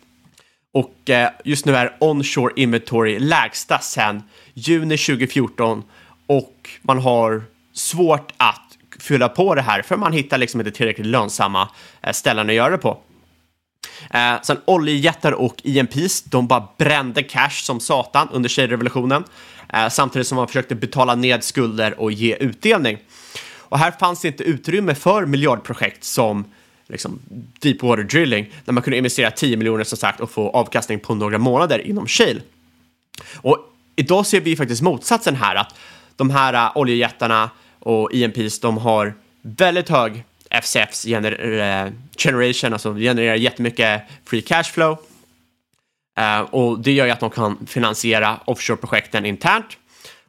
[0.73, 5.83] Och eh, just nu är onshore inventory lägsta sedan juni 2014
[6.27, 8.68] och man har svårt att
[8.99, 11.69] fylla på det här för man hittar liksom inte tillräckligt lönsamma
[12.01, 12.99] eh, ställen att göra det på.
[14.11, 19.23] Eh, sen oljejättar och IMPs, de bara brände cash som satan under tjejrevolutionen
[19.73, 22.97] eh, samtidigt som man försökte betala ned skulder och ge utdelning.
[23.57, 26.45] Och här fanns det inte utrymme för miljardprojekt som
[26.87, 27.19] liksom
[27.61, 31.37] Deepwater Drilling, där man kunde investera 10 miljoner som sagt och få avkastning på några
[31.37, 32.41] månader inom Shale.
[33.35, 33.57] Och
[33.95, 35.75] idag ser vi faktiskt motsatsen här, att
[36.15, 37.49] de här uh, oljejättarna
[37.79, 44.63] och EMPs, de har väldigt hög FCFs gener eh, generation, alltså genererar jättemycket free cash
[44.63, 44.97] flow
[46.19, 49.77] Uh, och det gör ju att de kan finansiera offshore-projekten internt.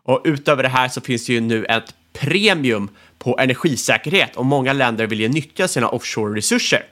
[0.02, 4.72] Och utöver det här så finns det ju nu ett premium på energisäkerhet och många
[4.72, 6.82] länder vill ju nyttja sina offshore-resurser.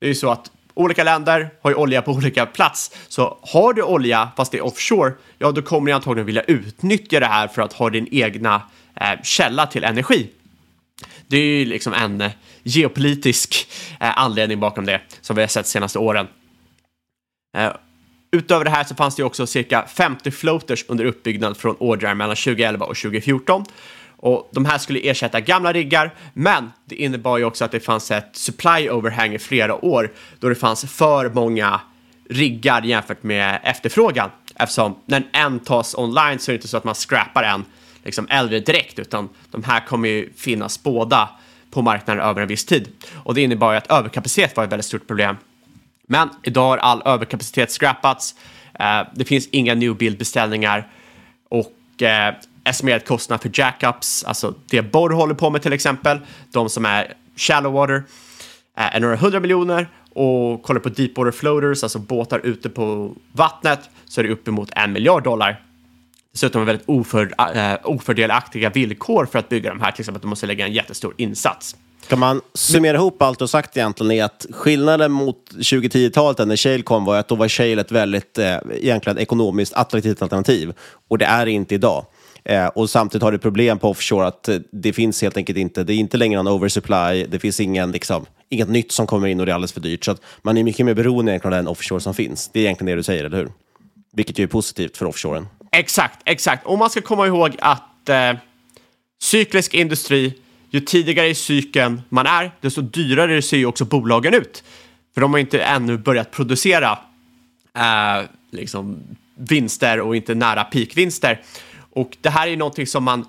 [0.00, 3.72] Det är ju så att olika länder har ju olja på olika plats, så har
[3.72, 7.48] du olja fast det är offshore, ja då kommer du antagligen vilja utnyttja det här
[7.48, 8.62] för att ha din egna
[9.00, 10.30] Eh, källa till energi.
[11.26, 12.30] Det är ju liksom en eh,
[12.62, 13.68] geopolitisk
[14.00, 16.28] eh, anledning bakom det som vi har sett de senaste åren.
[18.32, 22.36] Utöver det här så fanns det också cirka 50 floaters under uppbyggnad från ordrar mellan
[22.36, 23.64] 2011 och 2014.
[24.16, 28.10] Och de här skulle ersätta gamla riggar, men det innebar ju också att det fanns
[28.10, 31.80] ett supply overhang i flera år då det fanns för många
[32.28, 34.30] riggar jämfört med efterfrågan.
[34.54, 37.64] Eftersom när en tas online så är det inte så att man scrappar en
[38.04, 41.28] liksom äldre direkt, utan de här kommer ju finnas båda
[41.70, 42.88] på marknaden över en viss tid.
[43.14, 45.36] Och det innebar ju att överkapacitet var ett väldigt stort problem.
[46.06, 48.34] Men idag har all överkapacitet scrappats.
[48.74, 50.88] Eh, det finns inga new build-beställningar
[51.48, 52.34] och eh,
[52.64, 56.18] estimerad kostnad för jackups, alltså det Borr håller på med till exempel,
[56.52, 58.04] de som är shallow water,
[58.76, 63.14] eh, är några hundra miljoner och kollar på deep water floaters, alltså båtar ute på
[63.32, 65.62] vattnet, så är det uppemot en miljard dollar.
[66.32, 70.28] Dessutom väldigt oför, eh, ofördelaktiga villkor för att bygga de här, till exempel att de
[70.28, 71.76] måste lägga en jättestor insats.
[72.08, 76.82] Kan man summera ihop allt du sagt egentligen är att skillnaden mot 2010-talet när shale
[76.82, 80.72] kom var att då var shale ett väldigt eh, egentligen ekonomiskt attraktivt alternativ
[81.08, 82.04] och det är det inte idag.
[82.44, 85.84] Eh, och samtidigt har du problem på offshore att eh, det finns helt enkelt inte,
[85.84, 89.40] det är inte längre en oversupply, det finns ingen, liksom, inget nytt som kommer in
[89.40, 90.04] och det är alldeles för dyrt.
[90.04, 92.50] Så att man är mycket mer beroende egentligen av den offshore som finns.
[92.52, 93.52] Det är egentligen det du säger, eller hur?
[94.12, 95.46] Vilket ju är positivt för offshoren.
[95.72, 96.66] Exakt, exakt.
[96.66, 98.32] Och man ska komma ihåg att eh,
[99.22, 100.34] cyklisk industri,
[100.70, 104.64] ju tidigare i cykeln man är, desto dyrare ser ju också bolagen ut.
[105.14, 106.98] För de har inte ännu börjat producera
[107.76, 109.02] eh, liksom
[109.34, 111.40] vinster och inte nära peakvinster.
[111.92, 113.24] Och det här är ju någonting som man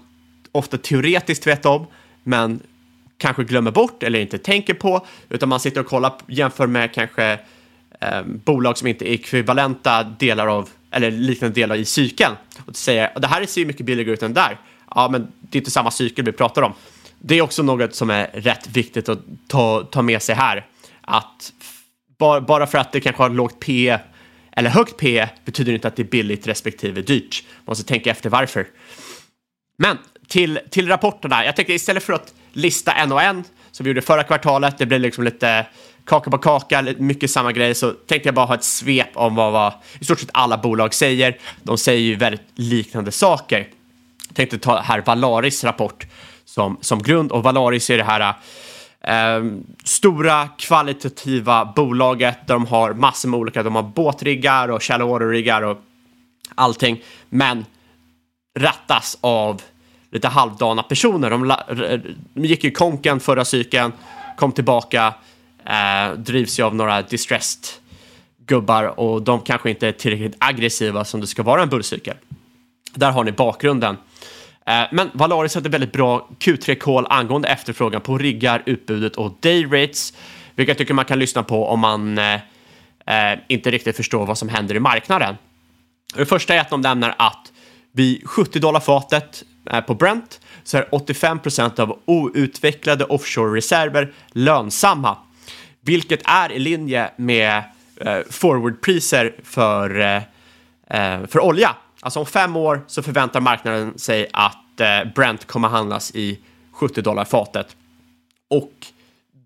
[0.52, 1.88] ofta teoretiskt vet om,
[2.24, 2.60] men
[3.18, 7.40] kanske glömmer bort eller inte tänker på, utan man sitter och kollar, jämför med kanske
[8.02, 12.36] eh, bolag som inte är ekvivalenta delar av, eller liknande delar i cykeln.
[12.66, 14.58] Och säger, det här ser ju mycket billigare ut än där.
[14.96, 16.74] Ja, men det är inte samma cykel vi pratar om.
[17.20, 20.66] Det är också något som är rätt viktigt att ta, ta med sig här.
[21.02, 21.54] Att
[22.20, 23.98] bara, bara för att det kanske har lågt P
[24.52, 27.44] eller högt P betyder inte att det är billigt respektive dyrt.
[27.58, 28.68] Man måste tänka efter varför.
[29.78, 31.46] Men till, till rapporterna.
[31.46, 34.86] Jag tänkte istället för att lista en och en som vi gjorde förra kvartalet, det
[34.86, 35.66] blir liksom lite
[36.06, 39.54] kaka på kaka, mycket samma grej, så tänkte jag bara ha ett svep om vad,
[39.54, 41.38] vad i stort sett alla bolag säger.
[41.64, 43.68] De säger ju väldigt liknande saker.
[44.28, 46.06] Jag tänkte ta här Valaris rapport
[46.46, 48.34] som, som grund och Valaris är det här
[49.04, 49.46] eh,
[49.84, 55.62] stora kvalitativa bolaget där de har massor med olika, de har båtriggar och shallow water-riggar
[55.62, 55.78] och
[56.56, 57.66] allting, men
[58.60, 59.62] rattas av
[60.12, 61.30] lite halvdana personer.
[61.30, 61.56] De,
[62.34, 63.92] de gick ju konken förra cykeln,
[64.38, 65.14] kom tillbaka,
[65.66, 67.66] eh, drivs ju av några distressed
[68.46, 72.18] gubbar och de kanske inte är tillräckligt aggressiva som det ska vara en bullcykel.
[72.94, 73.98] Där har ni bakgrunden.
[74.66, 80.14] Eh, men Valaris hade väldigt bra Q3-call angående efterfrågan på riggar, utbudet och day rates,
[80.56, 82.34] vilket jag tycker man kan lyssna på om man eh,
[83.06, 85.36] eh, inte riktigt förstår vad som händer i marknaden.
[86.16, 87.52] Det första är att de nämner att
[87.92, 95.18] vid 70 dollar fatet eh, på Brent så är 85 procent av outvecklade offshore-reserver lönsamma,
[95.82, 97.64] vilket är i linje med
[98.02, 100.22] eh, forwardpriser för, eh,
[100.90, 105.68] eh, för olja Alltså om fem år så förväntar marknaden sig att eh, Brent kommer
[105.68, 106.40] handlas i
[106.72, 107.76] 70 dollar fatet.
[108.50, 108.72] Och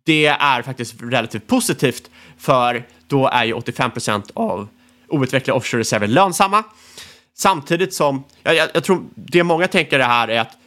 [0.04, 4.68] det är faktiskt relativt positivt för då är ju 85 procent av
[5.08, 6.64] outvecklade offshore-reserver lönsamma.
[7.34, 10.58] Samtidigt som, jag, jag, jag, tror det många tänker det här är att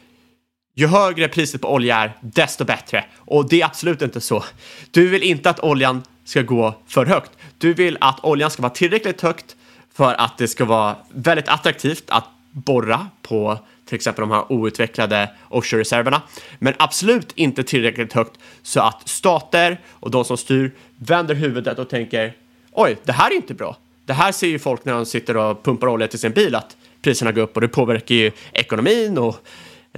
[0.79, 3.05] ju högre priset på olja är, desto bättre.
[3.17, 4.43] Och det är absolut inte så.
[4.91, 7.31] Du vill inte att oljan ska gå för högt.
[7.57, 9.55] Du vill att oljan ska vara tillräckligt högt
[9.93, 15.29] för att det ska vara väldigt attraktivt att borra på till exempel de här outvecklade
[15.49, 16.21] offshore-reserverna,
[16.59, 21.89] men absolut inte tillräckligt högt så att stater och de som styr vänder huvudet och
[21.89, 22.33] tänker
[22.71, 23.77] oj, det här är inte bra.
[24.05, 26.77] Det här ser ju folk när de sitter och pumpar olja till sin bil att
[27.01, 29.35] priserna går upp och det påverkar ju ekonomin och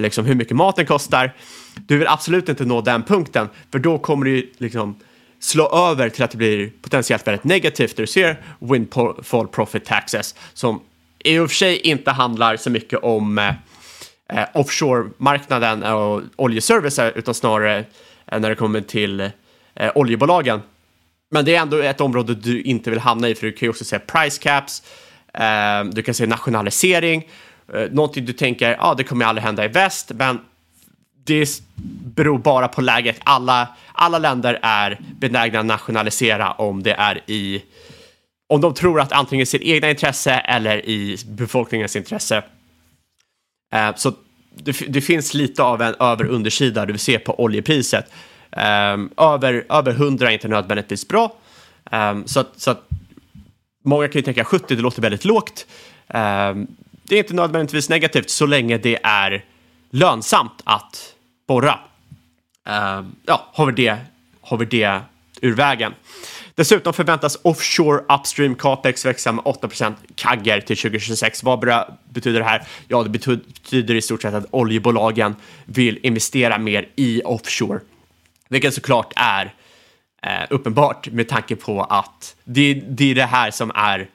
[0.01, 1.33] liksom hur mycket maten kostar.
[1.75, 4.95] Du vill absolut inte nå den punkten, för då kommer det ju liksom
[5.39, 10.35] slå över till att det blir potentiellt väldigt negativt där du ser windfall profit taxes
[10.53, 10.81] som
[11.23, 13.49] i och för sig inte handlar så mycket om eh,
[14.29, 17.85] eh offshore-marknaden och oljeservicer utan snarare
[18.25, 19.19] eh, när det kommer till
[19.75, 20.61] eh, oljebolagen.
[21.31, 23.69] Men det är ändå ett område du inte vill hamna i för du kan ju
[23.69, 24.83] också se price caps,
[25.33, 27.27] eh, du kan se nationalisering
[27.73, 30.39] Eh, någonting du tänker, ja ah, det kommer aldrig hända i väst, men
[31.23, 31.61] det
[32.15, 33.19] beror bara på läget.
[33.23, 37.63] Alla, alla länder är benägna att nationalisera om det är i
[38.47, 42.43] om de tror att antingen sitt egna intresse eller i befolkningens intresse.
[43.73, 44.13] Eh, så
[44.55, 48.05] det, det, finns lite av en över undersida du ser på oljepriset.
[48.51, 51.35] Um, över, över 100 är inte nödvändigtvis bra.
[51.91, 52.87] Um, så, att, så att
[53.83, 55.67] många kan ju tänka 70, det låter väldigt lågt.
[56.07, 56.67] Um,
[57.11, 59.45] det är inte nödvändigtvis negativt så länge det är
[59.89, 61.15] lönsamt att
[61.47, 61.79] borra.
[62.67, 63.97] Ehm, ja, har vi det,
[64.41, 65.01] har vi det
[65.41, 65.93] ur vägen.
[66.55, 71.43] Dessutom förväntas offshore upstream capex växa med 8% kagger till 2026.
[71.43, 71.59] Vad
[72.09, 72.63] betyder det här?
[72.87, 75.35] Ja, det betyder i stort sett att oljebolagen
[75.65, 77.79] vill investera mer i offshore,
[78.49, 79.53] vilket såklart är
[80.23, 84.09] eh, uppenbart med tanke på att det, det är det här som är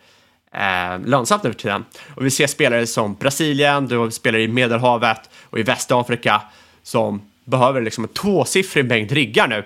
[0.56, 1.84] eh, lönsamt för tiden.
[2.14, 6.42] Och vi ser spelare som Brasilien, du spelar i Medelhavet och i Västafrika
[6.82, 9.64] som behöver liksom en tvåsiffrig mängd riggar nu.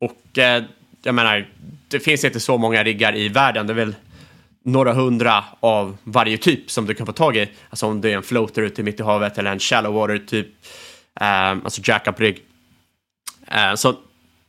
[0.00, 0.64] Och eh,
[1.02, 1.48] jag menar,
[1.88, 3.66] det finns inte så många riggar i världen.
[3.66, 3.94] Det är väl
[4.64, 7.48] några hundra av varje typ som du kan få tag i.
[7.70, 10.46] Alltså om det är en floater ute mitt i havet eller en shallow water typ,
[11.20, 12.42] eh, alltså jackup rigg.
[13.46, 13.94] Eh, så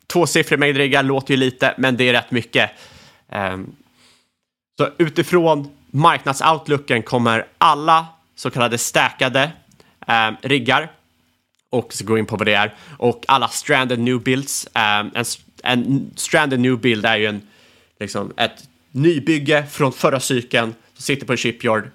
[0.07, 2.71] tvåsiffrig mängd riggar låter ju lite, men det är rätt mycket.
[3.29, 3.57] Eh,
[4.77, 8.05] så utifrån marknadsoutlooken kommer alla
[8.35, 9.51] så kallade stackade
[10.07, 10.91] eh, riggar
[11.69, 14.67] och så går in på vad det är och alla stranded new builds.
[14.73, 15.25] Eh, en
[15.65, 17.41] en stranded new build är ju en,
[17.99, 21.89] liksom, ett nybygge från förra cykeln som sitter på en shipyard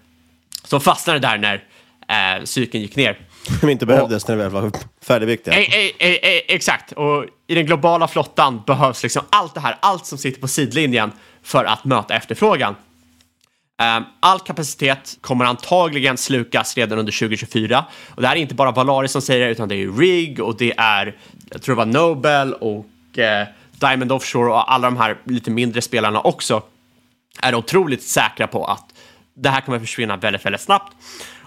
[0.65, 1.65] som fastnade där när
[2.09, 3.19] eh, cykeln gick ner.
[3.61, 4.73] Som inte behövdes och, när det väl var
[5.03, 5.47] färdigbyggt.
[5.47, 5.53] Ja.
[5.53, 10.07] E, e, e, exakt, och i den globala flottan behövs liksom allt det här, allt
[10.07, 11.13] som sitter på sidlinjen
[11.43, 12.75] för att möta efterfrågan.
[13.79, 18.71] Ehm, all kapacitet kommer antagligen slukas redan under 2024 och det här är inte bara
[18.71, 21.17] Valaris som säger det utan det är RIG och det är,
[21.51, 25.83] jag tror det var Nobel och eh, Diamond Offshore och alla de här lite mindre
[25.83, 26.63] spelarna också
[27.43, 28.95] är otroligt säkra på att
[29.35, 30.97] det här kommer försvinna väldigt, väldigt snabbt.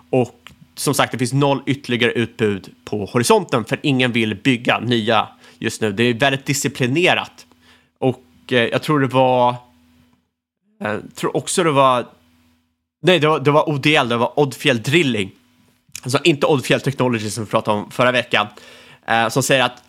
[0.09, 5.27] Och som sagt, det finns noll ytterligare utbud på horisonten för ingen vill bygga nya
[5.59, 5.91] just nu.
[5.91, 7.45] Det är väldigt disciplinerat.
[7.99, 9.55] Och eh, jag tror det var...
[10.83, 12.05] Jag tror också det var...
[13.01, 15.31] Nej, det var, det var ODL, det var Oddfjell Drilling.
[16.03, 18.47] Alltså inte Oddfjell Technology som vi pratade om förra veckan.
[19.07, 19.83] Eh, som säger att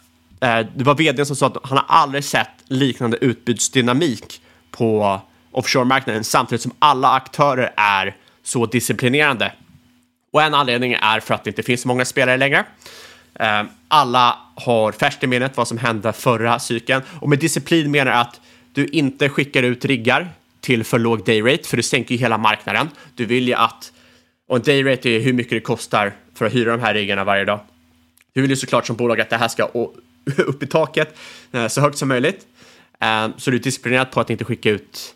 [0.45, 4.41] Eh, det var vdn som sa att han har aldrig sett liknande utbudsdynamik
[4.71, 5.21] på
[5.53, 9.53] offshore-marknaden samtidigt som alla aktörer är så disciplinerande.
[10.33, 12.65] Och en anledning är för att det inte finns så många spelare längre.
[13.35, 18.13] Eh, alla har färskt i minnet vad som hände förra cykeln och med disciplin menar
[18.13, 18.41] jag att
[18.73, 20.29] du inte skickar ut riggar
[20.65, 22.89] till för låg dayrate för du sänker ju hela marknaden.
[23.15, 23.93] Du vill ju att,
[24.49, 27.45] och en dayrate är hur mycket det kostar för att hyra de här riggarna varje
[27.45, 27.61] dag.
[28.33, 29.65] Du vill ju såklart som bolag att det här ska
[30.37, 31.19] upp i taket
[31.53, 32.47] eh, så högt som möjligt.
[33.01, 35.15] Eh, så du är disciplinerad på att inte skicka ut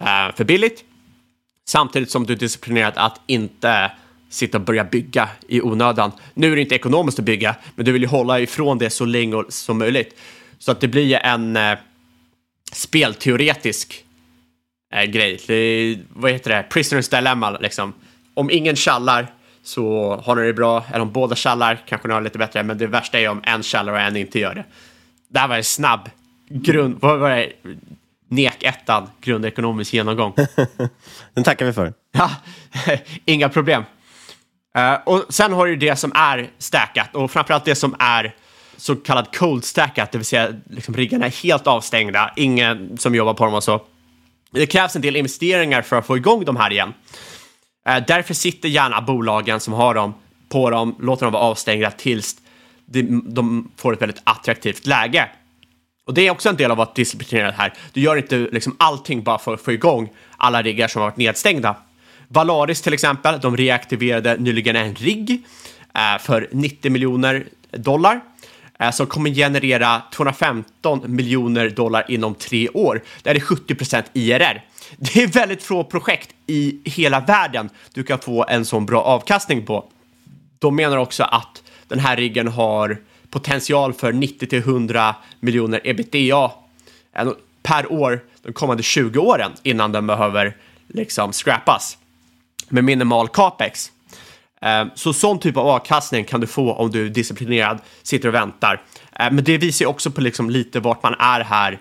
[0.00, 0.84] eh, för billigt.
[1.68, 3.90] Samtidigt som du är disciplinerad att inte
[4.30, 6.12] sitta och börja bygga i onödan.
[6.34, 9.04] Nu är det inte ekonomiskt att bygga, men du vill ju hålla ifrån det så
[9.04, 10.18] länge som möjligt.
[10.58, 11.78] Så att det blir en eh,
[12.72, 14.05] spelteoretisk
[14.96, 15.40] eh, grej.
[15.46, 16.62] Det, vad heter det?
[16.62, 17.92] Prisoners dilemma liksom.
[18.34, 19.26] Om ingen kallar
[19.62, 20.84] så har ni det bra.
[20.92, 23.40] Är de båda tjallar kanske ni har det lite bättre, men det värsta är om
[23.44, 24.64] en tjallar och en inte gör det.
[25.28, 26.10] Det här var en snabb
[26.48, 26.96] grund...
[27.00, 27.52] Vad var det?
[28.28, 30.34] Nek ettan, grundekonomisk genomgång.
[31.34, 31.92] Den tackar vi för.
[32.12, 32.30] Ja,
[33.24, 33.84] inga problem.
[34.78, 38.34] Uh, och sen har du det som är stackat och framförallt det som är
[38.76, 43.34] så kallad cold stackat, det vill säga liksom riggarna är helt avstängda, ingen som jobbar
[43.34, 43.80] på dem och så.
[44.56, 46.94] Det krävs en del investeringar för att få igång de här igen.
[47.88, 50.14] Eh, därför sitter gärna bolagen som har dem
[50.48, 52.36] på dem, låter dem vara avstängda tills
[53.24, 55.28] de får ett väldigt attraktivt läge.
[56.06, 57.72] Och det är också en del av att disciplinera här.
[57.92, 61.16] Du gör inte liksom allting bara för att få igång alla riggar som har varit
[61.16, 61.76] nedstängda.
[62.28, 65.44] Valaris till exempel, de reaktiverade nyligen en rigg
[65.94, 68.20] eh, för 90 miljoner dollar
[68.78, 73.02] Eh, som kommer generera 215 miljoner dollar inom tre år.
[73.22, 74.64] Det är 70 procent IRR.
[74.96, 79.66] Det är väldigt få projekt i hela världen du kan få en sån bra avkastning
[79.66, 79.84] på.
[80.58, 82.98] De menar också att den här riggen har
[83.30, 86.50] potential för 90 till 100 miljoner ebitda
[87.62, 90.56] per år de kommande 20 åren innan den behöver
[90.88, 91.98] liksom scrappas
[92.68, 93.92] med minimal capex.
[94.60, 98.34] Ehm, så sån typ av avkastning kan du få om du är disciplinerad, sitter och
[98.34, 98.82] väntar.
[99.12, 101.80] Ehm, men det visar också på liksom lite vart man är här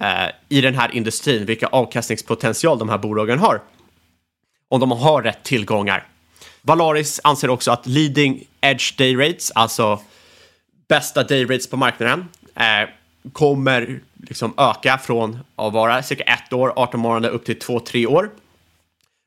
[0.00, 3.62] eh, i den här industrin, vilka avkastningspotential de här bolagen har.
[4.68, 6.06] Om de har rätt tillgångar.
[6.62, 10.00] Valaris anser också att leading edge day rates, alltså
[10.88, 12.88] bästa day rates på marknaden, eh,
[13.32, 18.30] kommer liksom öka från att vara cirka ett år, 18 månader, upp till 2-3 år.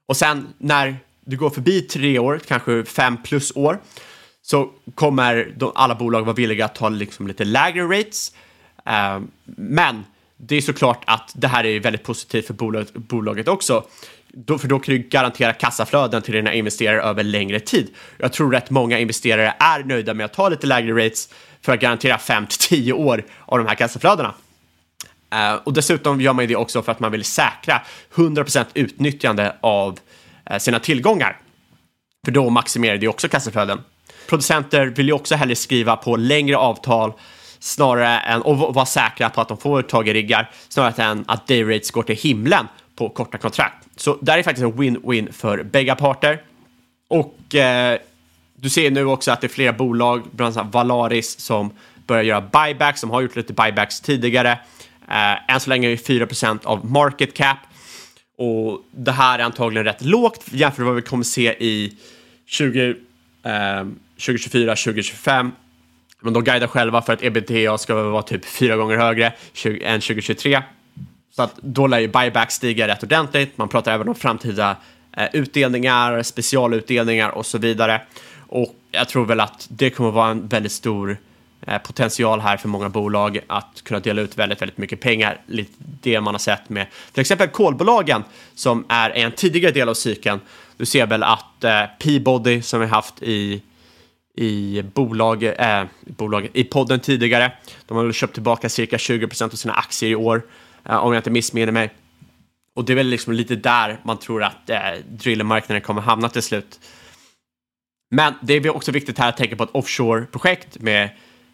[0.08, 0.96] Och sen när
[1.28, 3.80] du går förbi tre år, kanske fem plus år,
[4.42, 8.32] så kommer de, alla bolag vara villiga att ta liksom lite lägre rates.
[8.90, 10.06] Uh, men
[10.38, 13.84] det är såklart att det här är väldigt positivt för bolaget, bolaget också.
[14.28, 17.90] Då, för då kan du garantera kassaflöden till dina investerare över längre tid.
[18.18, 21.30] Jag tror rätt många investerare är nöjda med att ta lite lägre rates
[21.62, 24.34] för att garantera 5 10 år av de här kassaflödena.
[25.34, 27.82] Uh, och dessutom gör man det också för att man vill säkra
[28.14, 30.00] 100% utnyttjande av
[30.50, 31.38] Eh, sina tillgångar.
[32.26, 33.84] För då maximerar det också kassaflöden.
[34.30, 37.14] Producenter vill ju också hellre skriva på längre avtal
[37.60, 41.48] snarare än och vara säkra på att de får tag i riggar snarare än att
[41.48, 43.88] day rates går till himlen på korta kontrakt.
[43.96, 46.42] Så där är faktiskt en win-win för bägge parter.
[47.08, 48.00] Och eh,
[48.56, 51.72] du ser nu också att det är flera bolag, bland annat Valaris, som
[52.08, 54.52] börjar göra buybacks, som har gjort lite buybacks tidigare.
[55.10, 57.58] Eh, än så länge är det 4 av market cap.
[58.38, 61.98] Och det här är antagligen rätt lågt jämfört med vad vi kommer se i
[62.46, 62.96] 20,
[63.44, 63.86] eh,
[64.18, 65.52] 2024, 2025.
[66.20, 69.34] Men de guidar själva för att ebitda ska vara typ fyra gånger högre
[69.82, 70.62] än 2023.
[71.32, 73.58] Så att då lär ju buyback stiga rätt ordentligt.
[73.58, 74.78] Man pratar även om framtida
[75.18, 78.02] eh, utdelningar, specialutdelningar och så vidare.
[78.48, 81.18] Och jag tror väl att det kommer vara en väldigt stor eh,
[81.68, 85.42] Eh, potential här för många bolag att kunna dela ut väldigt, väldigt mycket pengar.
[85.48, 88.24] Lite det man har sett med till exempel kolbolagen
[88.56, 90.40] som är en tidigare del av cykeln.
[90.78, 93.62] Du ser väl att eh, Peabody som vi haft i
[94.38, 97.52] i bolag, eh, bolag, i podden tidigare.
[97.86, 100.42] De har väl köpt tillbaka cirka 20% av sina aktier i år,
[100.86, 101.90] eh, om jag inte missminner mig.
[102.76, 106.42] Och det är väl liksom lite där man tror att eh, drillermarknaden kommer hamna till
[106.42, 106.80] slut.
[108.12, 111.10] Men det är också viktigt här att tänka på ett offshore-projekt med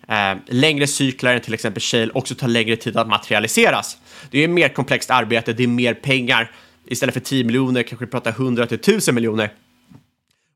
[0.08, 3.98] eh, längre cykler än till exempel shale också tar längre tid att materialiseras.
[4.32, 6.52] Det är mer komplext arbete, det är mer pengar.
[6.86, 9.54] Istället för 10 miljoner kanske vi pratar 100 till 1000 miljoner.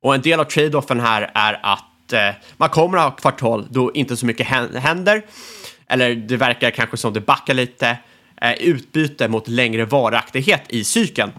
[0.01, 3.93] Och en del av trade-offen här är att eh, man kommer att ha kvartal då
[3.93, 5.21] inte så mycket händer.
[5.87, 7.97] Eller det verkar kanske som det backar lite.
[8.41, 11.31] Eh, utbyte mot längre varaktighet i cykeln.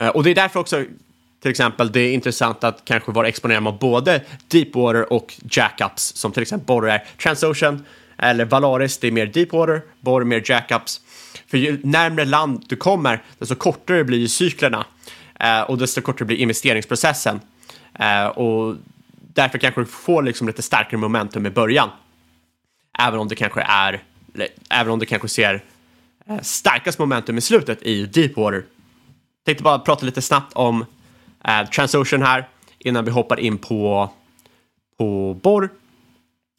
[0.00, 0.84] Eh, och det är därför också
[1.42, 6.32] till exempel det är intressant att kanske vara exponerad mot både Deepwater och jackups som
[6.32, 7.84] till exempel Borr är Transocean
[8.18, 11.00] eller Valaris, det är mer Deepwater, Borr mer jackups.
[11.46, 14.86] För ju närmre land du kommer, desto kortare blir ju cyklerna
[15.40, 17.40] eh, och desto kortare blir investeringsprocessen.
[17.98, 18.76] Eh, och
[19.34, 21.90] därför kanske du får liksom lite starkare momentum i början.
[22.98, 24.02] Även om det kanske är,
[24.70, 25.64] även om det kanske ser
[26.26, 28.64] eh, starkast momentum i slutet i Deepwater.
[29.46, 30.84] Tänkte bara prata lite snabbt om
[31.48, 34.10] eh, Transocean här innan vi hoppar in på,
[34.98, 35.70] på borr.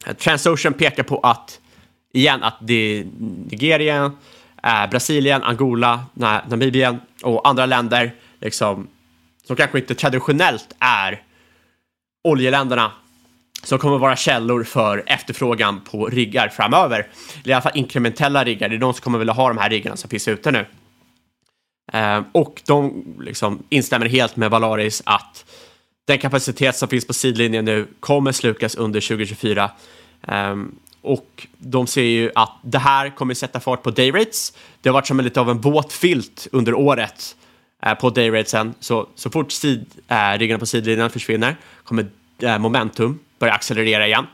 [0.06, 1.60] Eh, Transocean pekar på att,
[2.12, 3.06] igen, att det är
[3.50, 4.12] Nigeria,
[4.62, 6.04] eh, Brasilien, Angola,
[6.48, 8.88] Namibien och andra länder liksom,
[9.46, 11.22] som kanske inte traditionellt är
[12.24, 12.92] oljeländerna
[13.62, 17.06] som kommer vara källor för efterfrågan på riggar framöver.
[17.44, 19.96] I alla fall inkrementella riggar, det är de som kommer vilja ha de här riggarna
[19.96, 20.66] som finns ute nu.
[21.92, 25.44] Eh, och de liksom instämmer helt med Valaris att
[26.04, 29.70] den kapacitet som finns på sidlinjen nu kommer slukas under 2024.
[30.28, 30.56] Eh,
[31.02, 34.52] och de ser ju att det här kommer sätta fart på dayrates.
[34.80, 37.36] Det har varit som en lite av en våt filt under året
[37.82, 38.74] eh, på dayratesen.
[38.80, 42.06] Så, så fort sid, eh, ryggarna på sidlinjen försvinner kommer
[42.42, 44.26] eh, momentum börja accelerera igen.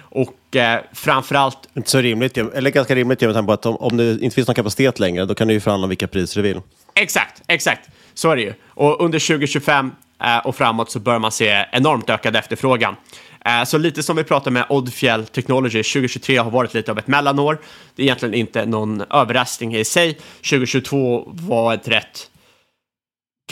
[0.00, 1.58] Och eh, framförallt...
[1.74, 4.48] Inte så rimligt, eller ganska rimligt med tanke på att om, om det inte finns
[4.48, 6.60] någon kapacitet längre, då kan du ju förhandla om vilka priser du vill.
[6.98, 7.88] Exakt, exakt.
[8.14, 8.54] Så är det ju.
[8.68, 9.92] Och under 2025
[10.22, 12.96] eh, och framåt så bör man se enormt ökad efterfrågan.
[13.44, 17.06] Eh, så lite som vi pratade med Oddfjell Technology, 2023 har varit lite av ett
[17.06, 17.58] mellanår.
[17.94, 20.14] Det är egentligen inte någon överraskning i sig.
[20.14, 22.30] 2022 var ett rätt...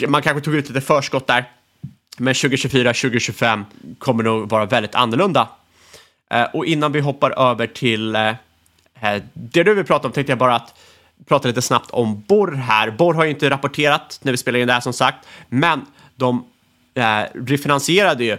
[0.07, 1.45] Man kanske tog ut lite förskott där.
[2.17, 3.65] Men 2024, 2025
[3.99, 5.49] kommer nog vara väldigt annorlunda.
[6.31, 8.33] Eh, och innan vi hoppar över till eh,
[9.33, 10.73] det du vill prata om tänkte jag bara att
[11.25, 12.91] prata lite snabbt om Borr här.
[12.91, 16.45] Borr har ju inte rapporterat när vi spelar in det här som sagt, men de
[16.93, 18.37] eh, refinansierade ju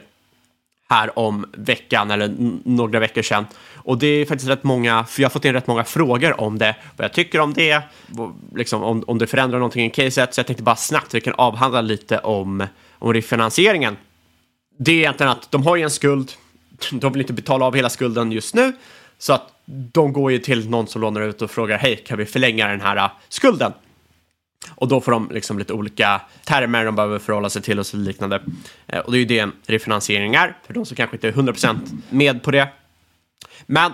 [0.89, 3.47] här om veckan eller några veckor sedan.
[3.75, 6.59] Och det är faktiskt rätt många, för jag har fått in rätt många frågor om
[6.59, 7.83] det, vad jag tycker om det,
[8.55, 10.35] liksom om, om det förändrar någonting i caset.
[10.35, 13.97] Så jag tänkte bara snabbt vi kan avhandla lite om, om refinansieringen.
[14.79, 16.33] Det är egentligen att de har ju en skuld,
[16.93, 18.73] de vill inte betala av hela skulden just nu,
[19.19, 22.27] så att de går ju till någon som lånar ut och frågar hej, kan vi
[22.27, 23.73] förlänga den här äh, skulden?
[24.71, 27.97] Och då får de liksom lite olika termer de behöver förhålla sig till och så
[27.97, 28.43] liknande.
[28.87, 31.33] Eh, och det är ju det en refinansiering är, för de som kanske inte är
[31.33, 31.77] 100%
[32.11, 32.69] med på det.
[33.67, 33.93] Men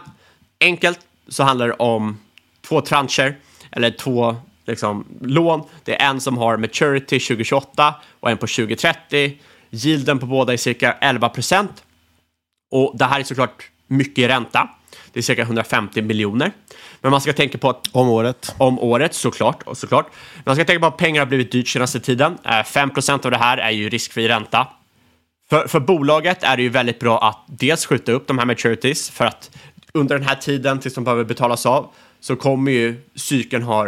[0.61, 0.99] enkelt
[1.29, 2.19] så handlar det om
[2.61, 3.37] två trancher,
[3.71, 5.63] eller två liksom, lån.
[5.85, 9.39] Det är en som har maturity 2028 och en på 2030.
[9.71, 11.85] Yielden på båda är cirka 11 procent.
[12.71, 14.69] Och det här är såklart mycket ränta.
[15.13, 16.53] Det är cirka 150 miljoner.
[17.01, 17.89] Men man ska tänka på att...
[17.93, 18.55] Om året.
[18.59, 19.63] Om året, såklart.
[19.63, 20.07] Och såklart.
[20.45, 22.39] Man ska tänka på att pengar har blivit dyrt senaste tiden.
[22.67, 24.67] 5 eh, av det här är ju riskfri ränta.
[25.51, 29.11] För, för bolaget är det ju väldigt bra att dels skjuta upp de här maturities
[29.11, 29.51] för att
[29.93, 31.91] under den här tiden tills de behöver betalas av
[32.21, 33.87] så kommer ju cykeln ha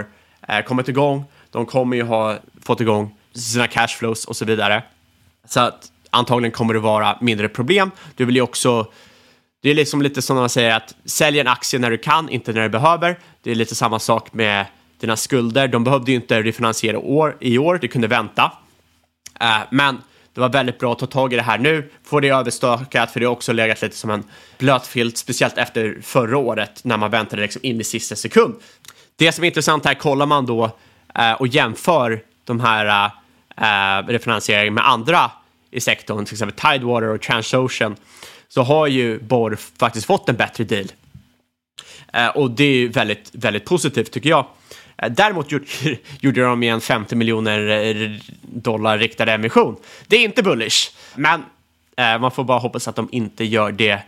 [0.48, 1.24] eh, kommit igång.
[1.50, 4.82] De kommer ju ha fått igång sina cashflows och så vidare.
[5.48, 7.90] Så att antagligen kommer det vara mindre problem.
[8.14, 8.86] Du vill ju också
[9.62, 12.52] det är liksom lite som man säger att sälj en aktie när du kan, inte
[12.52, 13.18] när du behöver.
[13.42, 14.66] Det är lite samma sak med
[15.00, 15.68] dina skulder.
[15.68, 18.52] De behövde ju inte refinansiera år, i år, du kunde vänta.
[19.42, 19.98] Uh, men
[20.34, 23.20] det var väldigt bra att ta tag i det här nu, få det överstökat, för
[23.20, 24.24] det har också legat lite som en
[24.58, 28.54] blöt filt, speciellt efter förra året när man väntade liksom in i sista sekund.
[29.16, 30.64] Det som är intressant här, kollar man då
[31.18, 33.10] uh, och jämför de här
[33.56, 35.30] eh, uh, refinansieringarna med andra
[35.70, 37.96] i sektorn, till exempel Tidewater och Transocean,
[38.48, 40.86] så har ju Borr faktiskt fått en bättre deal.
[42.12, 44.46] Eh, och det är ju väldigt, väldigt positivt tycker jag.
[44.96, 45.52] Eh, däremot
[46.20, 48.10] gjorde de en 50 miljoner eh,
[48.42, 49.76] dollar riktad emission.
[50.06, 51.44] Det är inte bullish, men
[52.20, 54.00] man får bara hoppas att de inte gör det,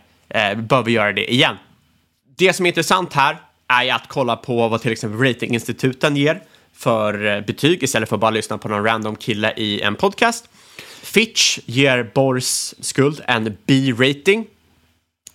[0.55, 1.55] behöver göra det igen.
[2.35, 3.37] Det som är intressant här
[3.67, 6.41] är att kolla på vad till exempel ratinginstituten ger
[6.73, 10.49] för betyg istället för att bara lyssna på någon random kille i en podcast.
[11.01, 14.45] Fitch ger Bors skuld en B-rating,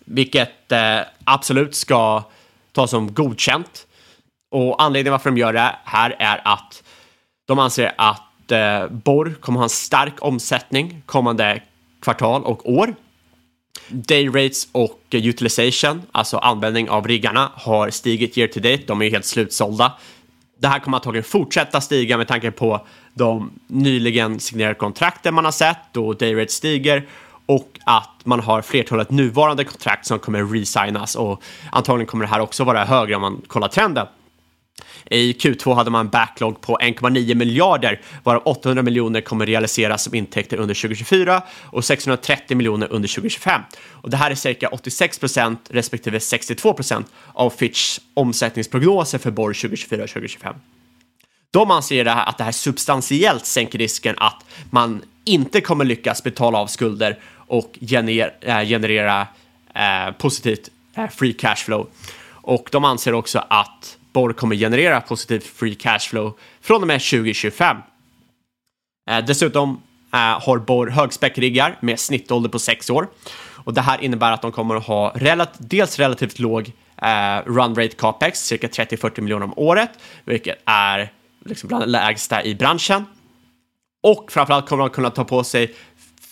[0.05, 2.25] vilket eh, absolut ska
[2.73, 3.87] tas som godkänt.
[4.51, 6.83] Och anledningen varför de gör det här är att
[7.47, 11.63] de anser att eh, Borr kommer ha en stark omsättning kommande
[12.01, 12.95] kvartal och år.
[13.89, 18.83] Day rates och utilization, alltså användning av riggarna, har stigit year to date.
[18.87, 19.93] De är ju helt slutsålda.
[20.65, 25.53] Det här kommer antagligen fortsätta stiga med tanke på de nyligen signerade kontrakten man har
[25.53, 27.09] sett och dayrate stiger
[27.47, 31.43] och att man har flertalet nuvarande kontrakt som kommer resignas och
[31.73, 34.07] antagligen kommer det här också vara högre om man kollar trenden.
[35.11, 40.15] I Q2 hade man en backlog på 1,9 miljarder, varav 800 miljoner kommer realiseras som
[40.15, 43.61] intäkter under 2024 och 630 miljoner under 2025.
[43.91, 49.53] Och det här är cirka 86 procent respektive 62 procent av Fitchs omsättningsprognoser för Borr
[49.53, 50.55] 2024 och 2025.
[51.51, 56.67] De anser att det här substantiellt sänker risken att man inte kommer lyckas betala av
[56.67, 59.27] skulder och gener eh, generera
[59.75, 61.87] eh, positivt eh, free cash flow.
[62.31, 67.01] Och de anser också att Borr kommer generera positivt free cash flow från och med
[67.01, 67.77] 2025.
[69.11, 73.09] Eh, dessutom eh, har Borr högspäckriggar med snittålder på 6 år
[73.65, 77.75] och det här innebär att de kommer att ha relat dels relativt låg eh, run
[77.75, 79.91] rate capex, cirka 30-40 miljoner om året,
[80.25, 81.13] vilket är
[81.45, 83.05] liksom bland det lägsta i branschen.
[84.03, 85.75] Och framförallt kommer de kunna ta på sig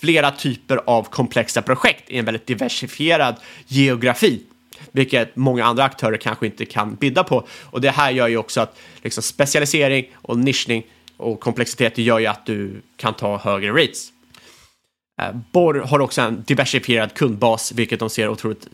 [0.00, 4.42] flera typer av komplexa projekt i en väldigt diversifierad geografi,
[4.92, 7.46] vilket många andra aktörer kanske inte kan bidda på.
[7.62, 10.82] Och det här gör ju också att liksom, specialisering och nischning
[11.16, 14.12] och komplexitet gör ju att du kan ta högre rates.
[15.22, 18.68] Eh, Borr har också en diversifierad kundbas, vilket de ser otroligt,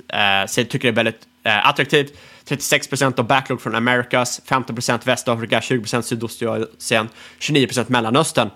[0.56, 2.18] eh, tycker är väldigt eh, attraktivt.
[2.44, 7.08] 36 procent av backlog från Americas, 15 procent Västafrika, 20 procent Sydostasien,
[7.38, 8.50] 29 procent Mellanöstern.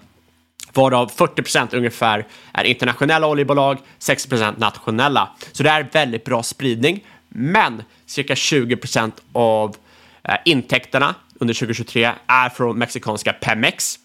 [0.75, 5.29] Varav 40 procent ungefär är internationella oljebolag, 60 procent nationella.
[5.53, 7.05] Så det är väldigt bra spridning.
[7.35, 9.77] Men cirka 20 procent av
[10.25, 13.99] eh, intäkterna under 2023 är från mexikanska Pemex,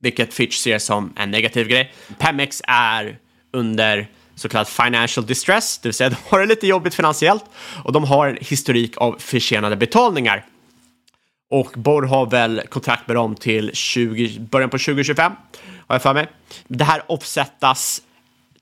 [0.00, 1.92] vilket Fitch ser som en negativ grej.
[2.18, 3.18] Pemex är
[3.52, 7.44] under så kallad financial distress, det vill säga de har det lite jobbigt finansiellt
[7.84, 10.44] och de har en historik av försenade betalningar.
[11.50, 15.32] Och Borr har väl kontrakt med dem till 20, början på 2025,
[15.86, 16.26] har jag för mig.
[16.68, 18.02] Det här offsetas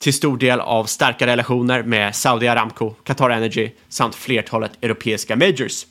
[0.01, 5.86] till stor del av starka relationer med Saudi Aramco, Qatar Energy samt flertalet europeiska majors.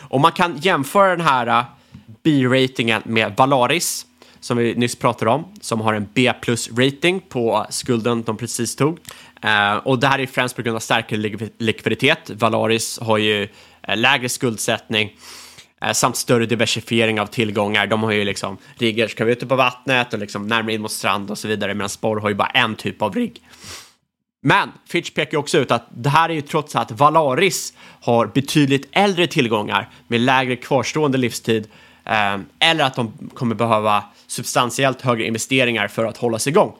[0.00, 1.64] Och man kan jämföra den här äh,
[2.22, 4.06] B-ratingen med Valaris
[4.40, 8.36] som vi nyss pratade om, som har en B plus rating på äh, skulden de
[8.36, 8.98] precis tog.
[9.42, 12.30] Äh, och det här är främst på grund av starkare likviditet.
[12.30, 13.48] Valaris har ju
[13.94, 15.12] lägre skuldsättning
[15.82, 17.86] Eh, samt större diversifiering av tillgångar.
[17.86, 20.82] De har ju liksom riggar som kan vara ute på vattnet och liksom närmare in
[20.82, 23.42] mot strand och så vidare, medan Spor har ju bara en typ av rigg.
[24.42, 28.88] Men Fitch pekar också ut att det här är ju trots att Valaris har betydligt
[28.92, 31.68] äldre tillgångar med lägre kvarstående livstid
[32.04, 36.72] eh, eller att de kommer behöva substantiellt högre investeringar för att hålla sig igång.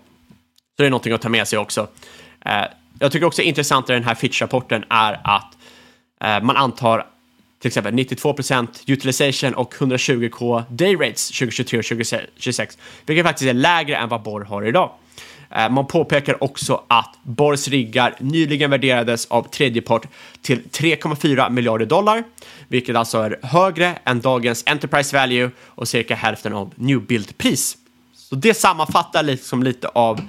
[0.77, 1.89] Så det är någonting att ta med sig också.
[2.45, 2.65] Eh,
[2.99, 5.53] jag tycker också intressant i den här Fitch-rapporten är att
[6.43, 7.07] man antar
[7.67, 13.97] till exempel 92% utilization och 120k day rates 2023 och 2026, vilket faktiskt är lägre
[13.97, 14.91] än vad Borr har idag.
[15.51, 20.07] Eh, man påpekar också att Borrs riggar nyligen värderades av tredjepart
[20.43, 22.25] till 3,4 miljarder dollar,
[22.69, 27.77] vilket alltså är högre än dagens Enterprise Value och cirka hälften av new build-pris.
[28.15, 30.21] Så det sammanfattar liksom lite av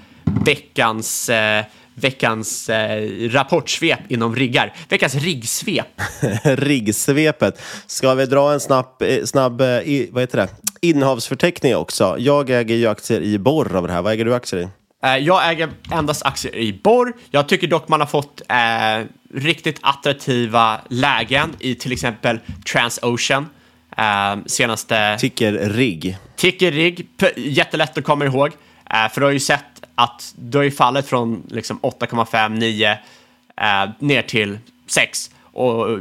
[0.45, 1.65] veckans eh,
[2.01, 4.73] veckans eh, rapportsvep inom riggar.
[4.89, 6.01] Veckans riggsvep.
[6.43, 7.61] Riggsvepet.
[7.87, 10.47] Ska vi dra en snabb, eh, snabb eh, i, vad heter det?
[10.81, 12.15] innehavsförteckning också?
[12.19, 14.01] Jag äger ju aktier i Borr av det här.
[14.01, 14.67] Vad äger du aktier i?
[15.03, 17.13] Eh, jag äger endast aktier i Borr.
[17.31, 22.39] Jag tycker dock man har fått eh, riktigt attraktiva lägen i till exempel
[22.71, 23.49] Transocean.
[23.97, 25.17] Eh, senaste...
[25.19, 26.17] Ticker RIG.
[26.35, 27.07] Ticker RIG.
[27.35, 28.51] Jättelätt att komma ihåg.
[28.89, 29.63] Eh, för du har ju sett
[29.97, 35.31] att du har ju fallit från liksom 8,5, 9 eh, ner till 6.
[35.41, 35.99] Och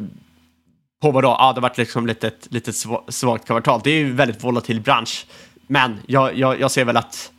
[1.02, 1.28] på vad då?
[1.28, 2.72] Ja, det har varit liksom lite, lite
[3.08, 3.80] svagt kvartal.
[3.84, 5.26] Det är ju väldigt volatil bransch.
[5.66, 7.32] Men jag, jag, jag ser väl att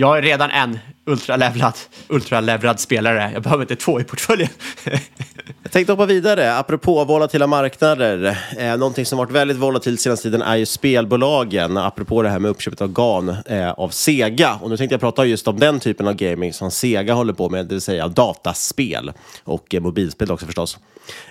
[0.00, 1.74] jag är redan en ultralevrad,
[2.08, 3.30] ultra spelare.
[3.34, 4.48] Jag behöver inte två i portföljen.
[5.62, 6.56] jag tänkte hoppa vidare.
[6.56, 8.38] Apropå volatila marknader.
[8.58, 11.76] Eh, någonting som varit väldigt volatilt senaste tiden är ju spelbolagen.
[11.76, 14.58] Apropå det här med uppköpet av GAN eh, av Sega.
[14.62, 17.50] Och nu tänkte jag prata just om den typen av gaming som Sega håller på
[17.50, 19.12] med, det vill säga dataspel
[19.44, 20.78] och eh, mobilspel också förstås.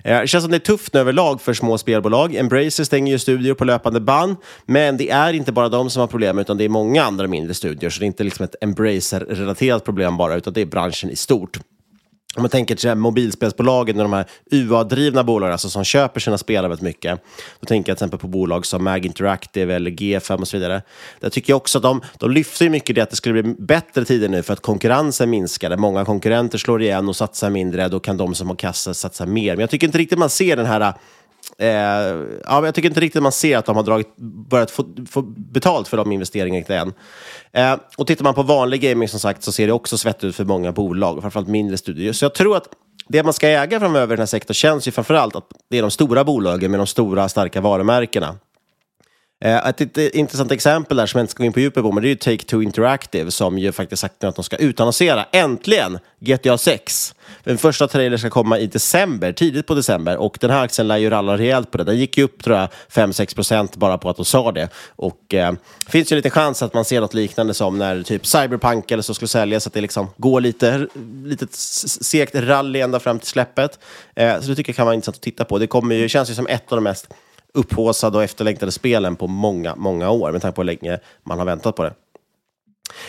[0.04, 2.36] Eh, det känns som det är tufft nu överlag för små spelbolag.
[2.36, 6.08] Embracer stänger ju studior på löpande band, men det är inte bara de som har
[6.08, 9.86] problem, utan det är många andra mindre studior, så det är inte liksom ett Embracer-relaterat
[9.86, 11.60] problem bara, utan det är branschen i stort.
[12.38, 16.84] Om man tänker till mobilspelsbolagen, de här UA-drivna bolagen alltså som köper sina spelare väldigt
[16.84, 17.20] mycket.
[17.60, 20.82] Då tänker jag till exempel på bolag som Mag Interactive eller G5 och så vidare.
[21.20, 24.06] Där tycker jag också att de, de lyfter mycket det att det skulle bli bättre
[24.06, 25.78] tider nu för att konkurrensen minskar.
[25.78, 27.88] Många konkurrenter slår igen och satsar mindre.
[27.88, 29.56] Då kan de som har kassa satsa mer.
[29.56, 30.94] Men jag tycker inte riktigt man ser den här
[31.58, 34.18] Eh, ja, jag tycker inte riktigt man ser att de har dragit,
[34.50, 36.94] börjat få, få betalt för de investeringarna än.
[37.52, 40.36] Eh, och tittar man på vanlig gaming som sagt så ser det också svett ut
[40.36, 42.14] för många bolag, framförallt mindre studier.
[42.14, 42.68] Så jag tror att
[43.08, 45.82] det man ska äga framöver i den här sektorn känns ju framförallt att det är
[45.82, 48.36] de stora bolagen med de stora starka varumärkena.
[49.40, 51.92] Eh, ett, ett, intressant exempel där som jag inte ska gå in på djupet på,
[51.92, 56.00] men det är ju Take-Two Interactive som ju faktiskt sagt att de ska utannonsera, äntligen,
[56.20, 57.16] GTA 6.
[57.44, 60.98] Den första trailern ska komma i december, tidigt på december, och den här aktien lär
[60.98, 61.84] ju ralla rejält på det.
[61.84, 64.70] Den gick ju upp, tror jag, 5-6 procent bara på att de sa det.
[64.96, 65.52] Och eh,
[65.86, 68.92] det finns ju en liten chans att man ser något liknande som när typ Cyberpunk
[68.92, 70.88] eller så skulle säljas, att det liksom går lite,
[71.26, 73.80] lite segt rally ända fram till släppet.
[74.16, 75.60] Eh, så det tycker jag kan vara intressant att titta på.
[75.60, 77.08] Det kommer ju, känns ju som ett av de mest
[77.58, 81.46] upphåsade och efterlängtade spelen på många, många år, med tanke på hur länge man har
[81.46, 81.94] väntat på det.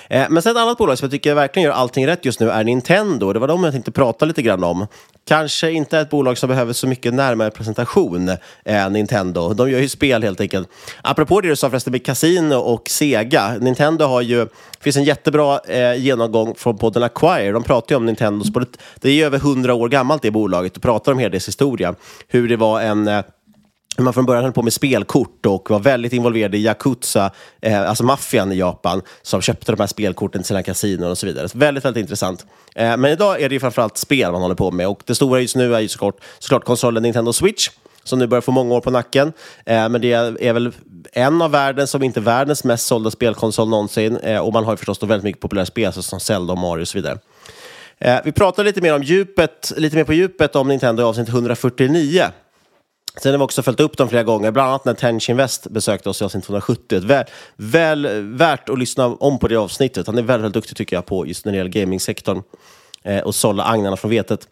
[0.08, 2.50] Eh, men sen ett annat bolag som jag tycker verkligen gör allting rätt just nu
[2.50, 3.32] är Nintendo.
[3.32, 4.86] Det var de jag tänkte prata lite grann om.
[5.28, 8.30] Kanske inte ett bolag som behöver så mycket närmare presentation,
[8.64, 9.54] än Nintendo.
[9.54, 10.68] De gör ju spel helt enkelt.
[11.02, 13.56] Apropå det du sa förresten med Casino och Sega.
[13.60, 17.52] Nintendo har ju, det finns en jättebra eh, genomgång från podden Acquire.
[17.52, 18.48] De pratar ju om Nintendos,
[19.00, 21.94] det är ju över hundra år gammalt det bolaget och pratar om hela dess historia.
[22.28, 23.22] Hur det var en eh,
[24.04, 27.30] man från början höll på med spelkort och var väldigt involverad i Yakuza,
[27.60, 31.26] eh, alltså maffian i Japan, som köpte de här spelkorten till sina kasinon och så
[31.26, 31.48] vidare.
[31.48, 32.46] Så väldigt, väldigt intressant.
[32.74, 35.40] Eh, men idag är det ju framförallt spel man håller på med och det stora
[35.40, 37.68] just nu är ju såklart, såklart konsolen Nintendo Switch
[38.08, 39.32] som nu börjar få många år på nacken.
[39.66, 40.72] Eh, men det är väl
[41.12, 44.16] en av världens, om inte världens mest sålda spelkonsol någonsin.
[44.16, 46.82] Eh, och man har ju förstås då väldigt mycket populära spel som Zelda och Mario
[46.82, 47.18] och så vidare.
[47.98, 51.28] Eh, vi pratar lite mer om djupet, lite mer på djupet om Nintendo i avsnitt
[51.28, 52.24] 149.
[53.22, 56.08] Sen har vi också följt upp dem flera gånger, bland annat när Tench Invest besökte
[56.08, 57.00] oss i avsnitt 270.
[57.00, 57.24] Väl,
[57.56, 60.06] väl värt att lyssna om på det avsnittet.
[60.06, 62.42] Han är väldigt, väldigt duktig tycker jag på just när det gäller gamingsektorn
[63.02, 64.48] eh, och sålla agnarna från vetet.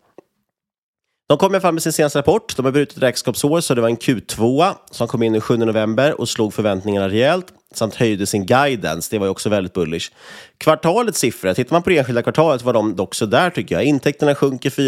[1.28, 2.56] De kom i alla fall med sin senaste rapport.
[2.56, 6.20] De har brutit räkenskapsår, så det var en Q2 som kom in den 7 november
[6.20, 9.08] och slog förväntningarna rejält samt höjde sin guidance.
[9.10, 10.10] Det var ju också väldigt bullish.
[10.58, 13.84] Kvartalets siffror, tittar man på det enskilda kvartalet var de dock sådär tycker jag.
[13.84, 14.84] Intäkterna sjunker 4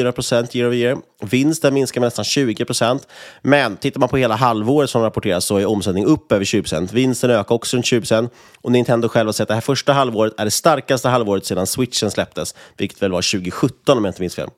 [0.52, 0.98] year over year.
[1.20, 3.00] Vinsten minskar med nästan 20%
[3.42, 7.30] Men tittar man på hela halvåret som rapporteras så är omsättningen upp över 20% Vinsten
[7.30, 10.50] ökar också runt 20% Och Nintendo själva säger att det här första halvåret är det
[10.50, 14.48] starkaste halvåret sedan switchen släpptes, vilket väl var 2017 om jag inte minns fel.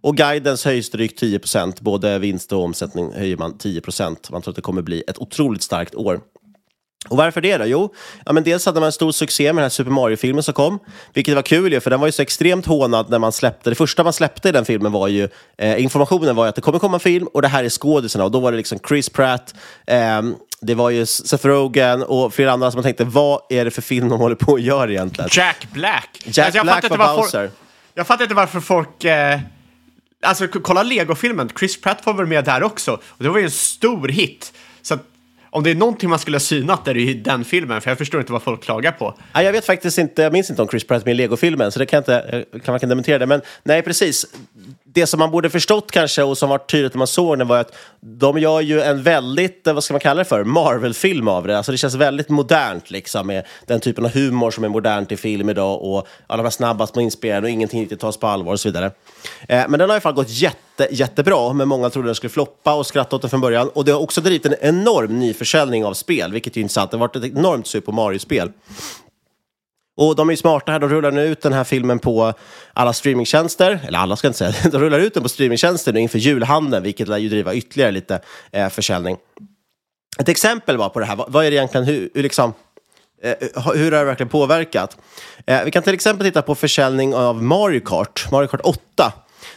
[0.00, 4.56] Och guidance höjs drygt 10% Både vinst och omsättning höjer man 10% Man tror att
[4.56, 6.20] det kommer bli ett otroligt starkt år.
[7.08, 7.64] Och varför det då?
[7.66, 7.94] Jo,
[8.26, 10.78] ja, men dels hade man en stor succé med den här Super Mario-filmen som kom,
[11.12, 13.70] vilket var kul för den var ju så extremt hånad när man släppte.
[13.70, 15.28] Det första man släppte i den filmen var ju,
[15.58, 18.24] eh, informationen var ju att det kommer komma en film och det här är skådisarna
[18.24, 19.54] och då var det liksom Chris Pratt,
[19.86, 20.22] eh,
[20.60, 23.82] Det var ju Seth Rogen och flera andra som man tänkte, vad är det för
[23.82, 25.30] film de håller på att göra egentligen?
[25.32, 26.08] Jack Black.
[26.24, 27.50] Jack Alltså, jag Black var varför- Bowser.
[27.94, 29.04] Jag fattar inte varför folk...
[29.04, 29.40] Eh,
[30.22, 31.50] alltså, kolla Lego-filmen.
[31.58, 32.92] Chris Pratt var väl med där också.
[32.92, 34.52] Och det var ju en stor hit.
[35.54, 37.80] Om det är någonting man skulle ha synat är det ju den filmen.
[37.80, 39.14] För jag förstår inte vad folk klagar på.
[39.34, 41.78] Nej, jag vet faktiskt inte, jag minns inte om Chris Pratt med i Lego-filmen, så
[41.78, 43.26] det kan jag inte, eh, kan varken dementera det.
[43.26, 44.26] Men nej, precis.
[44.94, 47.58] Det som man borde förstått kanske och som var tydligt när man såg den var
[47.58, 51.46] att de gör ju en väldigt, eh, vad ska man kalla det för, Marvel-film av
[51.46, 51.56] det.
[51.56, 55.16] Alltså det känns väldigt modernt liksom med den typen av humor som är modernt i
[55.16, 58.52] film idag och alla de här snabba små inspelningarna och ingenting riktigt tas på allvar
[58.52, 58.86] och så vidare.
[59.48, 62.30] Eh, men den har i alla fall gått jätte, jättebra, men många trodde den skulle
[62.30, 63.68] floppa och skratta åt den från början.
[63.68, 66.90] Och det har också drivit en enorm nyförsäljning av spel, vilket är intressant.
[66.90, 68.52] Det har varit ett enormt sug på Mario-spel.
[69.96, 72.32] Och de är ju smarta här, de rullar nu ut den här filmen på
[72.72, 76.00] alla streamingtjänster, eller alla ska jag inte säga, de rullar ut den på streamingtjänster nu
[76.00, 78.20] inför julhandeln, vilket lär ju driva ytterligare lite
[78.52, 79.16] eh, försäljning.
[80.18, 82.52] Ett exempel bara på det här, vad, vad är det egentligen, hur, hur liksom,
[83.22, 84.96] eh, eh hur har det verkligen påverkat?
[85.46, 89.12] Eh, vi kan till exempel titta på försäljning av Mario Kart, Mario Kart 8.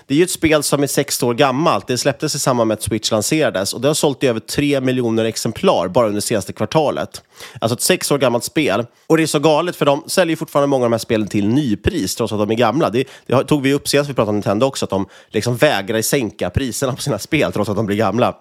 [0.07, 1.87] Det är ju ett spel som är 60 år gammalt.
[1.87, 4.81] Det släpptes i samband med att Switch lanserades och det har sålt i över 3
[4.81, 7.23] miljoner exemplar bara under det senaste kvartalet.
[7.61, 8.85] Alltså ett 6 år gammalt spel.
[9.07, 11.47] Och det är så galet för de säljer fortfarande många av de här spelen till
[11.47, 12.89] nypris trots att de är gamla.
[12.89, 16.01] Det, det tog vi upp senast vi pratade om Nintendo också, att de liksom vägrar
[16.01, 18.37] sänka priserna på sina spel trots att de blir gamla.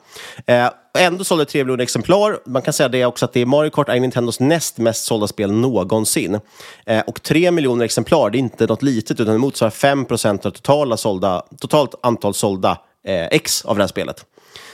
[0.46, 2.38] Eh, ändå sålde 3 miljoner exemplar.
[2.46, 5.26] Man kan säga det också att det är Mario Kart är Nintendos näst mest sålda
[5.26, 6.40] spel någonsin.
[6.86, 10.46] Eh, och 3 miljoner exemplar, det är inte något litet utan det motsvarar 5 procent
[10.46, 12.70] av totala sålda, totalt antal sålda
[13.06, 14.24] eh, ex av det här spelet.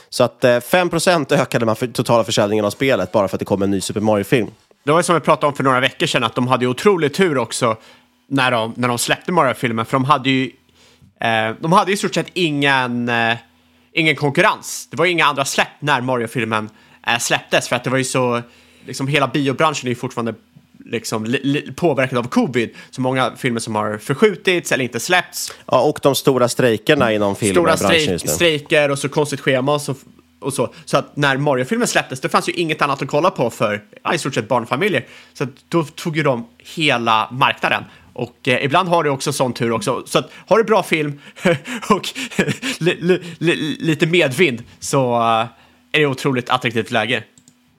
[0.09, 3.39] Så att eh, 5 procent ökade man för totala försäljningen av spelet bara för att
[3.39, 4.47] det kom en ny Super Mario-film.
[4.83, 6.69] Det var ju som vi pratade om för några veckor sedan, att de hade ju
[6.69, 7.77] otrolig tur också
[8.27, 9.85] när de, när de släppte Mario-filmen.
[9.85, 10.51] För de hade ju,
[11.19, 13.37] eh, de hade i stort sett ingen, eh,
[13.93, 14.87] ingen konkurrens.
[14.91, 16.69] Det var ju inga andra släpp när Mario-filmen
[17.07, 17.67] eh, släpptes.
[17.67, 18.41] För att det var ju så,
[18.85, 20.33] liksom hela biobranschen är ju fortfarande
[20.85, 22.69] liksom, li, li, påverkad av covid.
[22.91, 25.53] Så många filmer som har förskjutits eller inte släppts.
[25.65, 28.31] Ja, och de stora strejkerna inom Stora filmbranschen strejk, just nu.
[28.31, 29.95] strejker och så konstigt schema och så,
[30.39, 30.73] och så.
[30.85, 34.13] Så att när Mario-filmen släpptes, det fanns ju inget annat att kolla på för ja,
[34.13, 35.05] i stort sett barnfamiljer.
[35.33, 37.83] Så då tog ju de hela marknaden.
[38.13, 40.03] Och eh, ibland har du också sån tur också.
[40.05, 41.21] Så att har du bra film
[41.89, 42.09] och
[42.79, 45.47] li, li, li, lite medvind så eh,
[45.91, 47.23] är det otroligt attraktivt läge.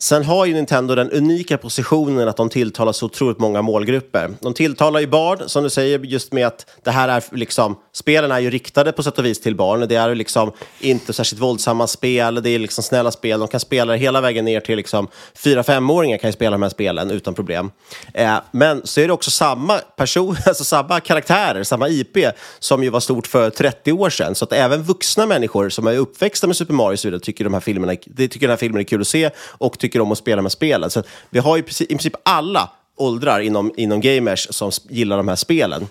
[0.05, 4.31] Sen har ju Nintendo den unika positionen att de tilltalar så otroligt många målgrupper.
[4.41, 8.33] De tilltalar ju barn, som du säger, just med att det här är liksom, spelen
[8.33, 9.89] är ju riktade på sätt och vis till barn.
[9.89, 13.41] Det är liksom inte särskilt våldsamma spel, det är liksom snälla spel.
[13.41, 16.71] De kan spela det hela vägen ner till liksom 4-5-åringar kan ju spela de här
[16.71, 17.71] spelen utan problem.
[18.15, 22.17] Eh, men så är det också samma person, alltså samma karaktärer, samma IP
[22.59, 24.35] som ju var stort för 30 år sedan.
[24.35, 27.45] Så att även vuxna människor som är uppväxta med Super Mario och så vidare tycker,
[27.45, 30.13] de här filmerna, de tycker den här filmen är kul att se och tycker om
[30.13, 30.91] att spela med spelen.
[30.91, 35.29] Så vi har ju precis, i princip alla åldrar inom, inom gamers som gillar de
[35.29, 35.87] här spelen.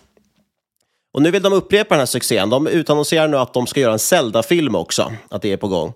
[1.14, 2.50] Och nu vill de upprepa den här succén.
[2.50, 5.94] De utannonserar nu att de ska göra en Zelda-film också, att det är på gång.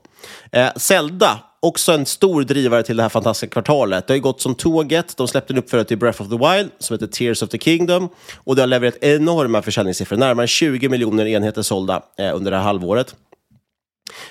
[0.52, 4.08] Eh, Zelda, också en stor drivare till det här fantastiska kvartalet.
[4.08, 5.18] Det har ju gått som tåget.
[5.18, 8.10] De släppte en uppföljare till Breath of the Wild som heter Tears of the Kingdom.
[8.36, 12.64] Och det har levererat enorma försäljningssiffror, närmare 20 miljoner enheter sålda eh, under det här
[12.64, 13.16] halvåret.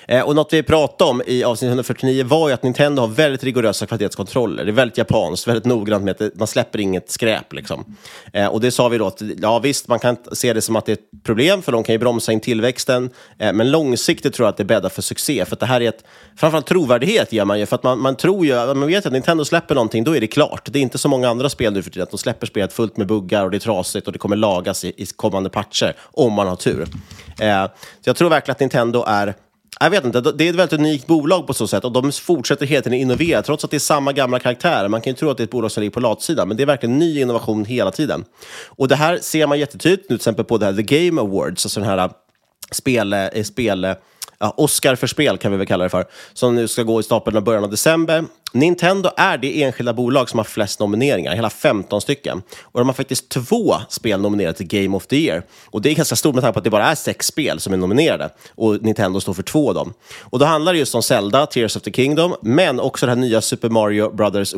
[0.07, 3.43] Eh, och något vi pratade om i avsnitt 149 var ju att Nintendo har väldigt
[3.43, 4.65] rigorösa kvalitetskontroller.
[4.65, 7.53] Det är väldigt japanskt, väldigt noggrant med att man släpper inget skräp.
[7.53, 7.95] Liksom.
[8.33, 10.85] Eh, och det sa vi då att, ja visst, man kan se det som att
[10.85, 13.09] det är ett problem, för de kan ju bromsa in tillväxten.
[13.39, 15.89] Eh, men långsiktigt tror jag att det bäddar för succé, för att det här är
[15.89, 16.03] ett,
[16.37, 19.13] framförallt trovärdighet ger man ju, för att man, man tror ju, man vet ju att
[19.13, 20.69] Nintendo släpper någonting, då är det klart.
[20.71, 22.97] Det är inte så många andra spel nu för tiden, att de släpper spelet fullt
[22.97, 26.33] med buggar och det är trasigt och det kommer lagas i, i kommande patcher, om
[26.33, 26.87] man har tur.
[27.37, 29.33] Så jag tror verkligen att Nintendo är
[29.79, 32.65] jag vet inte, det är ett väldigt unikt bolag på så sätt och de fortsätter
[32.65, 34.87] hela tiden innovera trots att det är samma gamla karaktärer.
[34.87, 36.63] Man kan ju tro att det är ett bolag som ligger på latsidan, men det
[36.63, 38.25] är verkligen ny innovation hela tiden.
[38.67, 41.65] Och det här ser man jättetydligt nu till exempel på det här The Game Awards,
[41.65, 42.11] alltså den här eh,
[42.71, 43.93] spel, eh, spel eh,
[44.39, 47.03] ja, Oscar för spel kan vi väl kalla det för, som nu ska gå i
[47.03, 48.25] stapeln i början av december.
[48.59, 52.41] Nintendo är det enskilda bolag som har flest nomineringar, hela 15 stycken.
[52.61, 55.43] Och de har faktiskt två spel nominerade till Game of the Year.
[55.65, 57.73] Och det är ganska stort med tanke på att det bara är sex spel som
[57.73, 58.29] är nominerade.
[58.55, 59.93] Och Nintendo står för två av dem.
[60.19, 63.17] Och då handlar det just om Zelda, Tears of the Kingdom, men också det här
[63.17, 64.53] nya Super Mario Brothers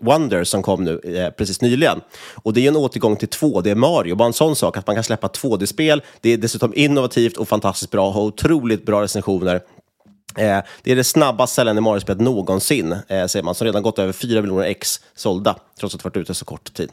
[0.00, 2.00] Wonder som kom nu eh, precis nyligen.
[2.34, 4.14] Och det är ju en återgång till 2D Mario.
[4.14, 6.02] Bara en sån sak att man kan släppa 2D-spel.
[6.20, 9.60] Det är dessutom innovativt och fantastiskt bra, har otroligt bra recensioner.
[10.36, 14.12] Eh, det är det snabbast säljande Mario-spelet någonsin, eh, säger man, som redan gått över
[14.12, 16.90] 4 miljoner ex sålda, trots att det varit ute så kort tid.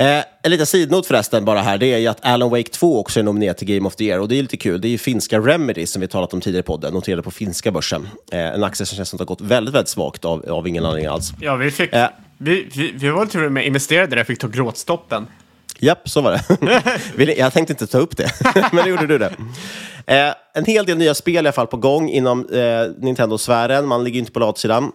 [0.00, 3.20] Eh, en liten sidnot förresten bara här, det är ju att Alan Wake 2 också
[3.20, 4.80] är nominerad till Game of the Year och det är lite kul.
[4.80, 7.70] Det är ju finska Remedy som vi talat om tidigare i podden, noterade på finska
[7.70, 8.08] börsen.
[8.32, 10.84] Eh, en aktie som känns som att har gått väldigt, väldigt svagt av, av ingen
[10.84, 11.32] anledning alls.
[11.40, 11.92] Ja, vi fick...
[11.92, 12.08] Eh.
[12.38, 15.26] Vi, vi, vi var till och med investerade där och fick ta gråtstoppen.
[15.78, 16.32] Japp, så var
[17.16, 17.34] det.
[17.38, 18.30] Jag tänkte inte ta upp det,
[18.72, 19.32] men nu gjorde du det.
[20.06, 23.86] Eh, en hel del nya spel i alla fall på gång inom eh, Nintendo-sfären.
[23.86, 24.92] Man ligger inte på latsidan.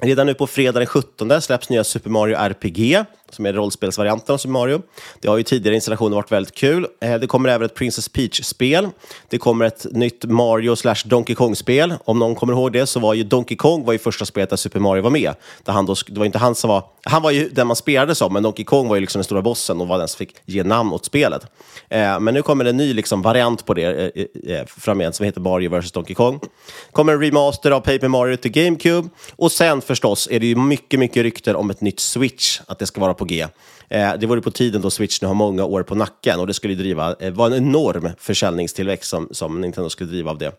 [0.00, 3.04] Redan nu på fredag den 17 släpps nya Super Mario RPG,
[3.34, 4.82] som är rollspelsvarianten av Super Mario.
[5.20, 6.86] Det har ju tidigare installationer varit väldigt kul.
[7.00, 8.88] Eh, det kommer även ett Princess Peach-spel.
[9.28, 11.94] Det kommer ett nytt Mario slash Donkey Kong-spel.
[12.04, 14.56] Om någon kommer ihåg det så var ju Donkey Kong var ju första spelet där
[14.56, 15.34] Super Mario var med.
[15.62, 16.84] Där han då, det var inte han som var...
[17.02, 19.42] Han var ju den man spelade som, men Donkey Kong var ju liksom den stora
[19.42, 21.42] bossen och var den som fick ge namn åt spelet.
[21.88, 24.10] Eh, men nu kommer det en ny liksom, variant på det
[24.46, 26.40] eh, framgent som heter Mario vs Donkey Kong.
[26.92, 29.08] kommer en remaster av Paper Mario till GameCube.
[29.36, 32.86] Och sen förstås är det ju mycket, mycket rykten om ett nytt Switch, att det
[32.86, 33.46] ska vara på G.
[33.88, 36.54] Eh, det vore på tiden då Switch nu har många år på nacken och det
[36.54, 40.52] skulle driva, eh, vara en enorm försäljningstillväxt som, som Nintendo skulle driva av det.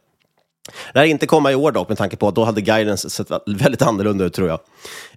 [0.94, 3.28] Det här inte komma i år dock, med tanke på att då hade guidance sett
[3.46, 4.60] väldigt annorlunda ut tror jag.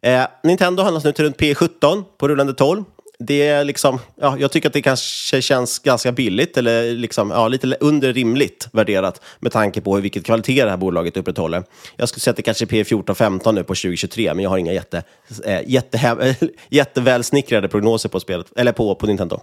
[0.02, 2.84] Eh, Nintendo handlas nu till runt P17 på rullande 12.
[3.20, 7.48] Det är liksom, ja, jag tycker att det kanske känns ganska billigt, eller liksom, ja,
[7.48, 11.64] lite under rimligt värderat med tanke på vilket kvalitet det här bolaget upprätthåller.
[11.96, 14.72] Jag skulle säga att det kanske är P14-15 nu på 2023, men jag har inga
[14.72, 15.02] jätte,
[15.44, 16.34] eh, äh, jätte,
[16.70, 19.40] jättevälsnickrade prognoser på, spelet, eller på, på Nintendo.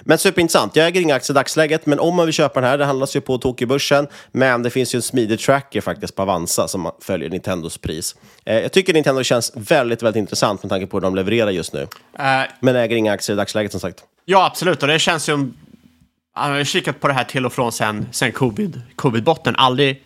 [0.00, 0.76] Men superintressant.
[0.76, 3.16] Jag äger inga aktier i dagsläget, men om man vill köpa den här, det handlas
[3.16, 7.30] ju på Tokyobörsen, men det finns ju en smidig tracker faktiskt på Avanza som följer
[7.30, 8.16] Nintendos pris.
[8.44, 11.72] Eh, jag tycker Nintendo känns väldigt, väldigt intressant med tanke på hur de levererar just
[11.72, 11.82] nu.
[12.18, 13.98] Eh, Men äger inga aktier i dagsläget som sagt.
[14.24, 14.82] Ja, absolut.
[14.82, 15.54] Och det känns som...
[16.34, 19.56] Jag har kikat på det här till och från sen, sen covid, covid-botten.
[19.56, 20.02] Aldrig,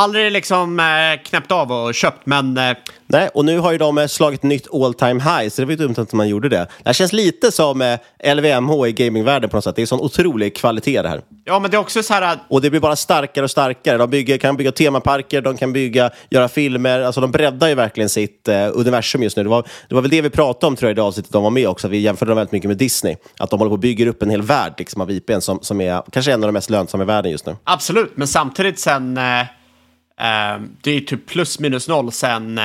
[0.00, 2.58] aldrig liksom eh, knäppt av och köpt, men...
[2.58, 2.76] Eh,
[3.06, 5.70] Nej, och nu har ju de eh, slagit nytt all time high, så det var
[5.70, 6.56] ju dumt att man gjorde det.
[6.56, 9.76] Det här känns lite som eh, LVMH i gamingvärlden på något sätt.
[9.76, 11.20] Det är sån otrolig kvalitet det här.
[11.44, 12.38] ja, men det är också så här...
[12.48, 13.98] Och det blir bara starkare och starkare.
[13.98, 17.00] De bygger, kan bygga temaparker, de kan bygga, göra filmer.
[17.00, 19.42] Alltså de breddar ju verkligen sitt eh, universum just nu.
[19.42, 21.42] Det var, det var väl det vi pratade om tror jag i det avsnittet de
[21.42, 21.86] var med också.
[21.86, 23.16] att Vi jämförde dem väldigt mycket med Disney.
[23.38, 25.80] Att de håller på och bygger upp en hel värld liksom, av IPn som, som
[25.80, 27.56] är kanske en av de mest lönsamma i världen just nu.
[27.64, 29.18] Absolut, men samtidigt sen...
[30.20, 32.64] Eh, eh, det är typ plus minus noll sen eh,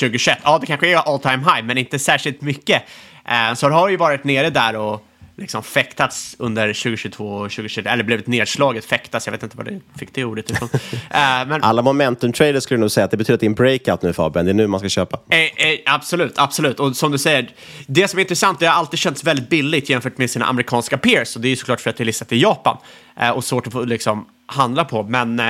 [0.00, 0.38] 2021.
[0.44, 2.82] Ja, det kanske är all time high, men inte särskilt mycket.
[3.24, 7.90] Eh, så det har ju varit nere där och liksom fäktats under 2022 och 2023,
[7.90, 10.68] eller blivit nedslaget, fäktas, jag vet inte var det fick det ordet ifrån.
[11.10, 14.02] Eh, men, Alla momentum-traders skulle nog säga att det betyder att det är en breakout
[14.02, 14.44] nu Fabian.
[14.44, 15.18] Det är nu man ska köpa.
[15.30, 16.80] Eh, eh, absolut, absolut.
[16.80, 17.50] Och som du säger,
[17.86, 21.36] det som är intressant, det har alltid känts väldigt billigt jämfört med sina amerikanska peers.
[21.36, 22.76] Och det är ju såklart för att det är listat i Japan
[23.20, 25.02] eh, och svårt att få liksom, handla på.
[25.02, 25.42] Men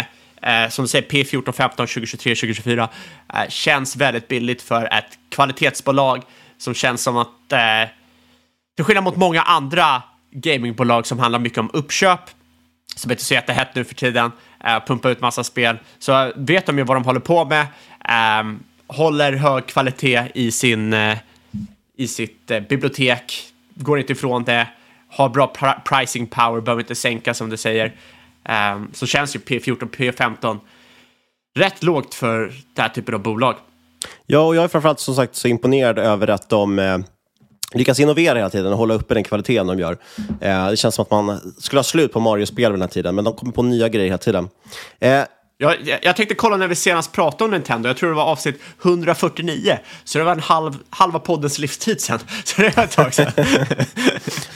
[0.47, 2.89] eh, som du säger, P14, 15, 2023, 2024
[3.35, 6.23] eh, känns väldigt billigt för ett kvalitetsbolag
[6.59, 7.89] som känns som att, eh,
[8.77, 12.21] till skillnad mot många andra gamingbolag som handlar mycket om uppköp,
[12.97, 14.33] som inte är så jättehett nu för tiden,
[14.65, 17.67] eh, pumpa ut massa spel, så vet de ju vad de håller på med,
[18.05, 21.19] eh, håller hög kvalitet i, sin, eh,
[21.97, 23.43] i sitt eh, bibliotek,
[23.75, 24.69] går inte ifrån det,
[25.09, 27.93] har bra pr- pricing power, behöver inte sänka som du säger.
[28.49, 30.59] Ehm, så känns ju P14, P15
[31.59, 33.55] rätt lågt för den här typen av bolag.
[34.27, 36.99] Ja, och jag är framförallt som sagt så imponerad över att de eh,
[37.75, 39.99] lyckas innovera hela tiden och hålla uppe den kvaliteten de gör.
[40.41, 43.15] Eh, det känns som att man skulle ha slut på Mario-spel vid den här tiden,
[43.15, 44.49] men de kommer på nya grejer hela tiden.
[44.99, 45.23] Eh,
[45.59, 47.89] jag, jag, jag tänkte kolla när vi senast pratade om Nintendo.
[47.89, 49.79] Jag tror det var avsnitt 149.
[50.05, 52.19] Så det var en halv, halva poddens livstid sen.
[52.45, 53.33] Så det var ett tag sedan.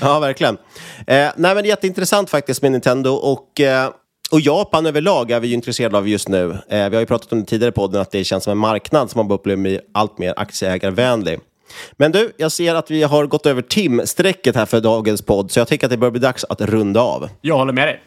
[0.00, 0.58] ja, verkligen.
[1.06, 3.90] Eh, nej, men jätteintressant faktiskt med Nintendo och, eh,
[4.30, 6.50] och Japan överlag är vi ju intresserade av just nu.
[6.50, 8.58] Eh, vi har ju pratat om det tidigare i podden att det känns som en
[8.58, 11.40] marknad som man upplever blir allt mer aktieägarvänlig.
[11.92, 15.60] Men du, jag ser att vi har gått över timsträcket här för dagens podd, så
[15.60, 17.28] jag tycker att det börjar bli dags att runda av.
[17.40, 18.00] Jag håller med dig.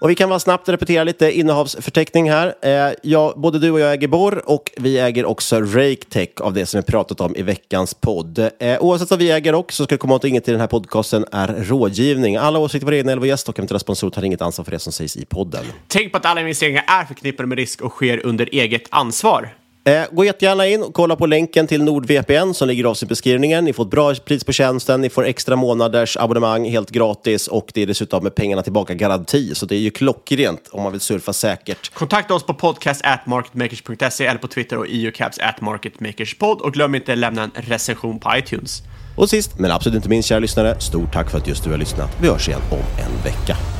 [0.00, 2.54] Och vi kan bara snabbt repetera lite innehavsförteckning här.
[2.62, 6.66] Eh, jag, både du och jag äger Borr och vi äger också RakeTech av det
[6.66, 8.38] som vi pratat om i veckans podd.
[8.38, 10.66] Eh, oavsett vad vi äger också så ska det komma åt inget i den här
[10.66, 12.36] podcasten är rådgivning.
[12.36, 14.78] Alla åsikter var egna eller vår gäst och eventuella sponsorer tar inget ansvar för det
[14.78, 15.64] som sägs i podden.
[15.88, 19.48] Tänk på att alla investeringar är förknippade med risk och sker under eget ansvar.
[19.84, 23.64] Eh, gå jättegärna in och kolla på länken till NordVPN som ligger i avsnittbeskrivningen.
[23.64, 27.70] Ni får ett bra pris på tjänsten, ni får extra månaders abonnemang helt gratis och
[27.74, 29.54] det är dessutom med pengarna tillbaka garanti.
[29.54, 31.94] Så det är ju klockrent om man vill surfa säkert.
[31.94, 36.94] Kontakta oss på podcast at marketmakers.se eller på Twitter och eucaps at marketmakerspod och glöm
[36.94, 38.82] inte att lämna en recension på iTunes.
[39.16, 41.78] Och sist, men absolut inte minst kära lyssnare, stort tack för att just du har
[41.78, 42.16] lyssnat.
[42.20, 43.79] Vi hörs igen om en vecka.